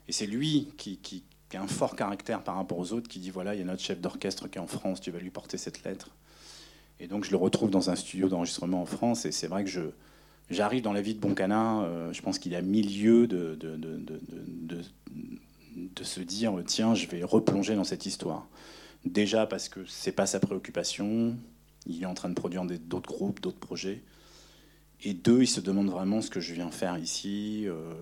Et 0.08 0.12
c'est 0.12 0.28
lui 0.28 0.68
qui, 0.78 0.98
qui, 0.98 1.24
a 1.56 1.62
un 1.62 1.68
fort 1.68 1.96
caractère 1.96 2.44
par 2.44 2.58
rapport 2.58 2.78
aux 2.78 2.94
autres, 2.94 3.10
qui 3.10 3.20
dit, 3.20 3.32
voilà, 3.32 3.56
il 3.56 3.60
y 3.60 3.64
a 3.64 3.66
notre 3.66 3.82
chef 3.82 4.00
d'orchestre 4.00 4.48
qui 4.48 4.60
est 4.60 4.62
en 4.62 4.68
France, 4.68 5.02
tu 5.02 5.10
vas 5.10 5.20
lui 5.20 5.32
porter 5.32 5.58
cette 5.58 5.84
lettre. 5.84 6.12
Et 7.00 7.08
donc 7.08 7.26
je 7.26 7.32
le 7.32 7.38
retrouve 7.38 7.72
dans 7.72 7.90
un 7.90 7.96
studio 7.96 8.30
d'enregistrement 8.30 8.84
en 8.84 8.86
France. 8.86 9.26
Et 9.26 9.32
c'est 9.32 9.48
vrai 9.48 9.64
que 9.64 9.70
je, 9.70 9.82
j'arrive 10.52 10.84
dans 10.84 10.94
la 10.94 11.02
vie 11.02 11.16
de 11.16 11.20
Boncana, 11.20 11.88
je 12.12 12.22
pense 12.22 12.40
qu'il 12.40 12.56
a 12.56 12.62
milieu 12.62 13.28
de, 13.28 13.56
de, 13.56 13.76
de, 13.76 14.82
de, 15.76 16.04
se 16.04 16.20
dire, 16.20 16.54
tiens, 16.66 16.96
je 16.96 17.08
vais 17.08 17.24
replonger 17.24 17.76
dans 17.76 17.84
cette 17.84 18.06
histoire. 18.06 18.48
Déjà 19.06 19.48
parce 19.48 19.70
que 19.70 19.86
c'est 19.88 20.12
pas 20.12 20.28
sa 20.28 20.40
préoccupation, 20.40 21.36
il 21.86 22.04
est 22.04 22.06
en 22.06 22.14
train 22.14 22.30
de 22.30 22.36
produire 22.36 22.66
d'autres 22.66 23.10
groupes, 23.10 23.42
d'autres 23.42 23.60
projets. 23.60 24.04
Et 25.04 25.14
deux, 25.14 25.42
il 25.42 25.48
se 25.48 25.60
demande 25.60 25.90
vraiment 25.90 26.22
ce 26.22 26.30
que 26.30 26.40
je 26.40 26.54
viens 26.54 26.70
faire 26.70 26.98
ici. 26.98 27.64
Euh, 27.68 27.94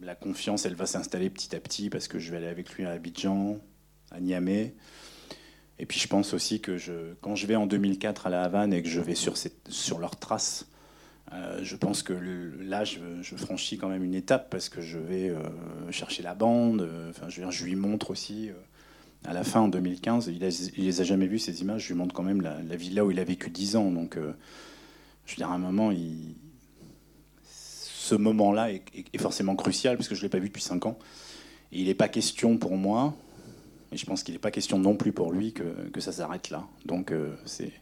la 0.00 0.14
confiance, 0.14 0.66
elle 0.66 0.76
va 0.76 0.86
s'installer 0.86 1.30
petit 1.30 1.54
à 1.56 1.60
petit 1.60 1.90
parce 1.90 2.06
que 2.06 2.18
je 2.18 2.30
vais 2.30 2.36
aller 2.36 2.46
avec 2.46 2.72
lui 2.74 2.84
à 2.84 2.90
Abidjan, 2.90 3.58
à 4.12 4.20
Niamey. 4.20 4.74
Et 5.78 5.86
puis 5.86 5.98
je 5.98 6.06
pense 6.06 6.32
aussi 6.32 6.60
que 6.60 6.76
je, 6.76 7.14
quand 7.20 7.34
je 7.34 7.46
vais 7.46 7.56
en 7.56 7.66
2004 7.66 8.28
à 8.28 8.30
La 8.30 8.44
Havane 8.44 8.72
et 8.72 8.82
que 8.82 8.88
je 8.88 9.00
vais 9.00 9.16
sur, 9.16 9.36
sur 9.68 9.98
leurs 9.98 10.16
traces, 10.16 10.68
euh, 11.34 11.60
je 11.62 11.76
pense 11.76 12.02
que 12.02 12.12
là, 12.60 12.84
je, 12.84 12.98
franchis 13.36 13.78
quand 13.78 13.88
même 13.88 14.04
une 14.04 14.14
étape 14.14 14.50
parce 14.50 14.68
que 14.68 14.80
je 14.80 14.98
vais 14.98 15.30
euh, 15.30 15.40
chercher 15.90 16.22
la 16.22 16.34
bande. 16.34 16.88
Enfin, 17.10 17.28
je, 17.28 17.64
lui 17.64 17.76
montre 17.76 18.10
aussi 18.10 18.50
à 19.24 19.32
la 19.32 19.44
fin, 19.44 19.60
en 19.60 19.68
2015, 19.68 20.28
il, 20.28 20.40
ne 20.40 20.84
les 20.84 21.00
a 21.00 21.04
jamais 21.04 21.26
vues, 21.26 21.38
ces 21.38 21.62
images. 21.62 21.82
Je 21.82 21.88
lui 21.88 21.94
montre 21.94 22.14
quand 22.14 22.22
même 22.22 22.40
la, 22.40 22.76
villa 22.76 23.04
où 23.04 23.10
il 23.10 23.20
a 23.20 23.24
vécu 23.24 23.50
10 23.50 23.76
ans. 23.76 23.90
Donc, 23.90 24.16
euh, 24.16 24.32
je 25.26 25.32
veux 25.32 25.36
dire, 25.36 25.50
à 25.50 25.54
un 25.54 25.58
moment, 25.58 25.90
il... 25.92 26.34
ce 27.44 28.14
moment-là 28.16 28.72
est, 28.72 29.18
forcément 29.18 29.54
crucial, 29.54 29.96
parce 29.96 30.08
que 30.08 30.14
je 30.14 30.20
ne 30.20 30.24
l'ai 30.24 30.30
pas 30.30 30.38
vu 30.38 30.48
depuis 30.48 30.62
5 30.62 30.86
ans. 30.86 30.98
Et 31.70 31.80
il 31.80 31.86
n'est 31.86 31.94
pas 31.94 32.08
question 32.08 32.58
pour 32.58 32.76
moi, 32.76 33.14
et 33.92 33.96
je 33.96 34.04
pense 34.04 34.22
qu'il 34.22 34.34
n'est 34.34 34.40
pas 34.40 34.50
question 34.50 34.78
non 34.78 34.96
plus 34.96 35.12
pour 35.12 35.32
lui, 35.32 35.52
que, 35.52 35.88
que 35.90 36.00
ça 36.00 36.10
s'arrête 36.10 36.50
là. 36.50 36.66
Donc, 36.84 37.12
euh, 37.12 37.34
c'est 37.44 37.72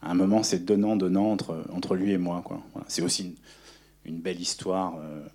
à 0.00 0.10
un 0.10 0.14
moment, 0.14 0.42
c'est 0.42 0.64
donnant-donnant 0.64 1.32
entre, 1.32 1.94
lui 1.94 2.12
et 2.12 2.18
moi. 2.18 2.44
C'est 2.86 3.02
aussi 3.02 3.34
une, 4.04 4.20
belle 4.20 4.40
histoire. 4.40 4.96
Euh, 4.98 5.26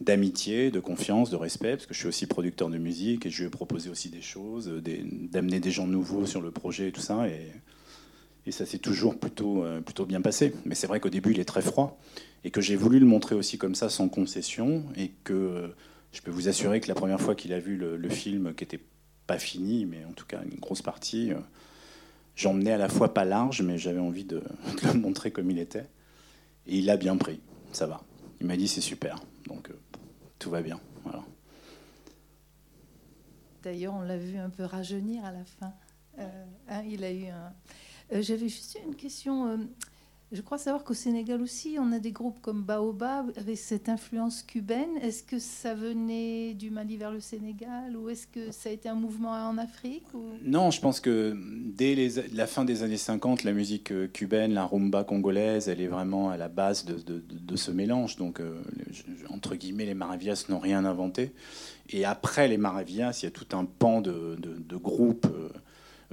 d'amitié, 0.00 0.70
de 0.70 0.80
confiance, 0.80 1.30
de 1.30 1.36
respect, 1.36 1.72
parce 1.72 1.86
que 1.86 1.94
je 1.94 1.98
suis 1.98 2.08
aussi 2.08 2.26
producteur 2.26 2.70
de 2.70 2.78
musique 2.78 3.26
et 3.26 3.30
je 3.30 3.40
lui 3.40 3.48
ai 3.48 3.50
proposé 3.50 3.90
aussi 3.90 4.10
des 4.10 4.22
choses, 4.22 4.70
d'amener 5.32 5.60
des 5.60 5.70
gens 5.70 5.86
nouveaux 5.86 6.24
sur 6.24 6.40
le 6.40 6.50
projet 6.50 6.88
et 6.88 6.92
tout 6.92 7.00
ça. 7.00 7.28
Et, 7.28 7.52
ça 8.50 8.64
s'est 8.64 8.78
toujours 8.78 9.18
plutôt, 9.20 9.62
euh, 9.62 9.82
plutôt 9.82 10.06
bien 10.06 10.22
passé. 10.22 10.54
Mais 10.64 10.74
c'est 10.74 10.86
vrai 10.86 11.00
qu'au 11.00 11.10
début, 11.10 11.32
il 11.32 11.38
est 11.38 11.44
très 11.44 11.60
froid 11.60 12.00
et 12.44 12.50
que 12.50 12.62
j'ai 12.62 12.76
voulu 12.76 12.98
le 12.98 13.04
montrer 13.04 13.34
aussi 13.34 13.58
comme 13.58 13.74
ça, 13.74 13.90
sans 13.90 14.08
concession. 14.08 14.84
Et 14.96 15.10
que 15.22 15.34
euh, 15.34 15.68
je 16.12 16.22
peux 16.22 16.30
vous 16.30 16.48
assurer 16.48 16.80
que 16.80 16.88
la 16.88 16.94
première 16.94 17.20
fois 17.20 17.34
qu'il 17.34 17.52
a 17.52 17.60
vu 17.60 17.76
le, 17.76 18.08
film, 18.08 18.54
qui 18.54 18.64
n'était 18.64 18.80
pas 19.26 19.38
fini, 19.38 19.84
mais 19.84 20.02
en 20.08 20.12
tout 20.12 20.24
cas 20.24 20.40
une 20.50 20.58
grosse 20.58 20.80
partie, 20.80 21.30
euh, 21.30 21.40
j'emmenais 22.38 22.72
à 22.72 22.78
la 22.78 22.88
fois 22.88 23.12
pas 23.12 23.26
large, 23.26 23.60
mais 23.60 23.76
j'avais 23.76 24.00
envie 24.00 24.24
de, 24.24 24.42
le 24.82 24.94
montrer 24.94 25.30
comme 25.30 25.50
il 25.50 25.58
était. 25.58 25.86
Et 26.66 26.78
il 26.78 26.88
a 26.88 26.96
bien 26.96 27.16
pris, 27.16 27.40
ça 27.72 27.86
va. 27.86 28.00
Il 28.40 28.46
m'a 28.46 28.56
dit 28.56 28.68
c'est 28.68 28.80
super. 28.80 29.20
Donc 29.46 29.70
tout 30.38 30.48
va 30.48 30.62
bien. 30.62 30.80
D'ailleurs, 33.62 33.94
on 33.94 34.02
l'a 34.02 34.16
vu 34.16 34.38
un 34.38 34.50
peu 34.50 34.62
rajeunir 34.62 35.24
à 35.24 35.32
la 35.32 35.44
fin. 35.44 35.74
Euh, 36.18 36.44
hein, 36.68 36.82
il 36.88 37.02
a 37.04 37.12
eu 37.12 37.26
un. 37.26 37.52
Euh, 38.12 38.22
j'avais 38.22 38.48
juste 38.48 38.78
une 38.86 38.94
question. 38.94 39.58
Je 40.30 40.42
crois 40.42 40.58
savoir 40.58 40.84
qu'au 40.84 40.92
Sénégal 40.92 41.40
aussi, 41.40 41.78
on 41.80 41.90
a 41.90 41.98
des 41.98 42.12
groupes 42.12 42.38
comme 42.42 42.62
Baobab 42.62 43.32
avec 43.38 43.56
cette 43.56 43.88
influence 43.88 44.42
cubaine. 44.42 44.98
Est-ce 45.00 45.22
que 45.22 45.38
ça 45.38 45.74
venait 45.74 46.52
du 46.52 46.68
Mali 46.68 46.98
vers 46.98 47.10
le 47.10 47.20
Sénégal 47.20 47.96
ou 47.96 48.10
est-ce 48.10 48.26
que 48.26 48.52
ça 48.52 48.68
a 48.68 48.72
été 48.72 48.90
un 48.90 48.94
mouvement 48.94 49.30
en 49.30 49.56
Afrique 49.56 50.04
Non, 50.44 50.70
je 50.70 50.82
pense 50.82 51.00
que 51.00 51.34
dès 51.34 52.10
la 52.34 52.46
fin 52.46 52.66
des 52.66 52.82
années 52.82 52.98
50, 52.98 53.42
la 53.44 53.52
musique 53.52 53.90
euh, 53.90 54.06
cubaine, 54.06 54.52
la 54.52 54.66
rumba 54.66 55.02
congolaise, 55.02 55.68
elle 55.68 55.80
est 55.80 55.86
vraiment 55.86 56.28
à 56.28 56.36
la 56.36 56.48
base 56.48 56.84
de, 56.84 57.56
ce 57.56 57.70
mélange. 57.70 58.16
Donc, 58.16 58.40
euh, 58.40 58.60
entre 59.30 59.54
guillemets, 59.54 59.86
les 59.86 59.94
Maravillas 59.94 60.44
n'ont 60.50 60.58
rien 60.58 60.84
inventé. 60.84 61.32
Et 61.88 62.04
après 62.04 62.48
les 62.48 62.58
Maravillas, 62.58 63.18
il 63.22 63.24
y 63.24 63.28
a 63.28 63.30
tout 63.30 63.56
un 63.56 63.64
pan 63.64 64.02
de, 64.02 64.36
groupes 64.76 65.26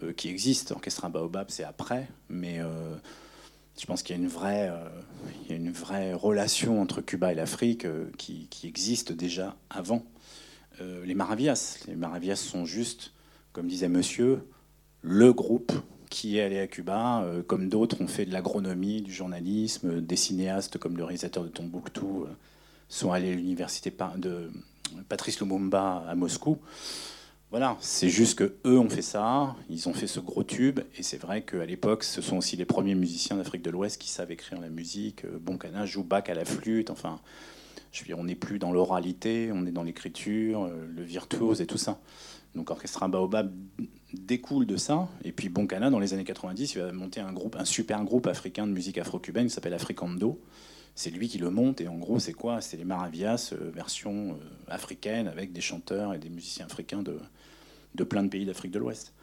euh, 0.01 0.13
qui 0.13 0.29
existent. 0.29 0.73
Orchestra 0.73 1.09
Baobab, 1.09 1.47
c'est 1.49 1.65
après. 1.65 2.07
Mais 2.29 2.61
je 3.79 3.85
pense 3.85 4.03
qu'il 4.03 4.15
y 4.15 4.19
a 4.19 4.21
une 4.21 4.29
vraie, 4.29 4.69
euh, 4.69 4.87
une 5.49 5.71
vraie 5.71 6.13
relation 6.13 6.81
entre 6.81 7.01
Cuba 7.01 7.31
et 7.31 7.35
l'Afrique 7.35 7.85
euh, 7.85 8.09
qui, 8.17 8.47
existe 8.63 9.11
déjà 9.11 9.55
avant 9.69 10.05
euh, 10.81 11.05
les 11.05 11.13
Maravillas. 11.13 11.79
Les 11.87 11.95
Maravillas 11.95 12.37
sont 12.37 12.65
juste, 12.65 13.11
comme 13.51 13.67
disait 13.67 13.89
Monsieur, 13.89 14.47
le 15.01 15.33
groupe 15.33 15.73
qui 16.09 16.37
est 16.37 16.41
allé 16.41 16.59
à 16.59 16.67
Cuba, 16.67 17.27
comme 17.47 17.67
d'autres 17.67 17.99
ont 17.99 18.07
fait 18.07 18.25
de 18.25 18.31
l'agronomie, 18.31 19.01
du 19.01 19.11
journalisme, 19.11 19.99
des 19.99 20.15
cinéastes 20.15 20.77
comme 20.77 20.95
le 20.95 21.03
réalisateur 21.03 21.43
de 21.43 21.49
Tombouctou 21.49 22.27
sont 22.87 23.11
allés 23.11 23.33
à 23.33 23.35
l'université 23.35 23.93
de 24.17 24.49
Patrice 25.09 25.41
Lumumba 25.41 26.05
à 26.07 26.15
Moscou. 26.15 26.59
Voilà, 27.57 27.77
c'est 27.79 28.09
juste 28.09 28.37
que 28.37 28.55
eux 28.65 28.77
ont 28.77 28.89
fait 28.89 29.01
ça, 29.01 29.55
ils 29.69 29.87
ont 29.87 29.93
fait 29.93 30.07
ce 30.07 30.19
gros 30.19 30.43
tube, 30.43 30.81
et 30.97 31.03
c'est 31.03 31.15
vrai 31.15 31.41
qu'à 31.41 31.65
l'époque, 31.65 32.03
ce 32.03 32.21
sont 32.21 32.35
aussi 32.35 32.57
les 32.57 32.65
premiers 32.65 32.95
musiciens 32.95 33.37
d'Afrique 33.37 33.61
de 33.61 33.69
l'Ouest 33.69 33.97
qui 33.97 34.09
savent 34.09 34.29
écrire 34.29 34.59
la 34.59 34.67
musique. 34.67 35.23
Euh, 35.23 35.39
Boncana 35.39 35.85
joue 35.85 36.03
bac 36.03 36.29
à 36.29 36.33
la 36.33 36.43
flûte, 36.43 36.89
enfin, 36.89 37.21
je 37.93 38.01
veux 38.01 38.07
dire, 38.07 38.19
on 38.19 38.25
n'est 38.25 38.35
plus 38.35 38.59
dans 38.59 38.73
l'oralité, 38.73 39.51
on 39.53 39.65
est 39.65 39.71
dans 39.71 39.83
l'écriture, 39.83 40.65
euh, 40.65 40.85
le 40.93 41.01
virtuose 41.01 41.61
et 41.61 41.65
tout 41.65 41.77
ça. 41.77 42.01
Donc 42.55 42.71
Orchestra 42.71 43.07
Baobab 43.07 43.53
découle 44.11 44.65
de 44.65 44.75
ça, 44.75 45.07
et 45.23 45.31
puis 45.31 45.47
Boncana, 45.47 45.89
dans 45.89 45.99
les 45.99 46.13
années 46.13 46.25
90, 46.25 46.73
il 46.73 46.81
va 46.81 46.91
monter 46.91 47.21
un 47.21 47.31
groupe, 47.31 47.55
un 47.57 47.63
super 47.63 48.03
groupe 48.03 48.27
africain 48.27 48.67
de 48.67 48.73
musique 48.73 48.97
afro-cubaine 48.97 49.47
qui 49.47 49.53
s'appelle 49.53 49.73
Africando. 49.73 50.41
C'est 50.95 51.09
lui 51.09 51.27
qui 51.27 51.37
le 51.37 51.49
monte, 51.49 51.81
et 51.81 51.87
en 51.87 51.97
gros, 51.97 52.19
c'est 52.19 52.33
quoi? 52.33 52.61
C'est 52.61 52.77
les 52.77 52.85
Maravillas, 52.85 53.51
euh, 53.53 53.69
version 53.69 54.39
africaine, 54.67 55.27
avec 55.27 55.51
des 55.51 55.61
chanteurs 55.61 56.13
et 56.13 56.19
des 56.19 56.29
musiciens 56.29 56.65
africains 56.65 57.03
de, 57.03 57.19
de 57.95 58.03
plein 58.03 58.23
de 58.23 58.29
pays 58.29 58.45
d'Afrique 58.45 58.71
de 58.71 58.79
l'Ouest. 58.79 59.13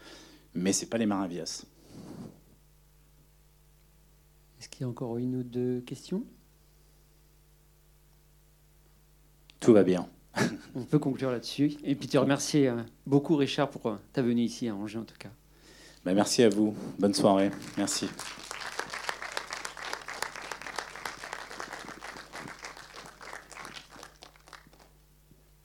Mais 0.53 0.71
ce 0.71 0.81
n'est 0.81 0.89
pas 0.89 0.97
les 0.97 1.07
Maravillas. 1.07 1.65
Est-ce 4.59 4.69
qu'il 4.69 4.81
y 4.81 4.83
a 4.83 4.87
encore 4.87 5.17
une 5.17 5.37
ou 5.37 5.43
deux 5.43 5.81
questions? 5.81 6.23
Tout 9.59 9.73
va 9.73 9.83
bien. 9.83 10.07
On 10.75 10.83
peut 10.83 10.99
conclure 10.99 11.31
là-dessus. 11.31 11.73
Et 11.83 11.95
puis 11.95 12.07
te 12.07 12.17
remercier 12.17 12.67
euh, 12.67 12.75
beaucoup, 13.05 13.35
Richard, 13.35 13.69
pour 13.69 13.87
euh, 13.87 13.95
ta 14.13 14.21
venue 14.21 14.43
ici 14.43 14.67
à 14.67 14.75
Angers, 14.75 14.99
en 14.99 15.05
tout 15.05 15.17
cas. 15.17 15.29
Ben, 16.05 16.13
merci 16.13 16.43
à 16.43 16.49
vous. 16.49 16.75
Bonne 16.99 17.13
soirée. 17.13 17.49
Merci. 17.77 18.07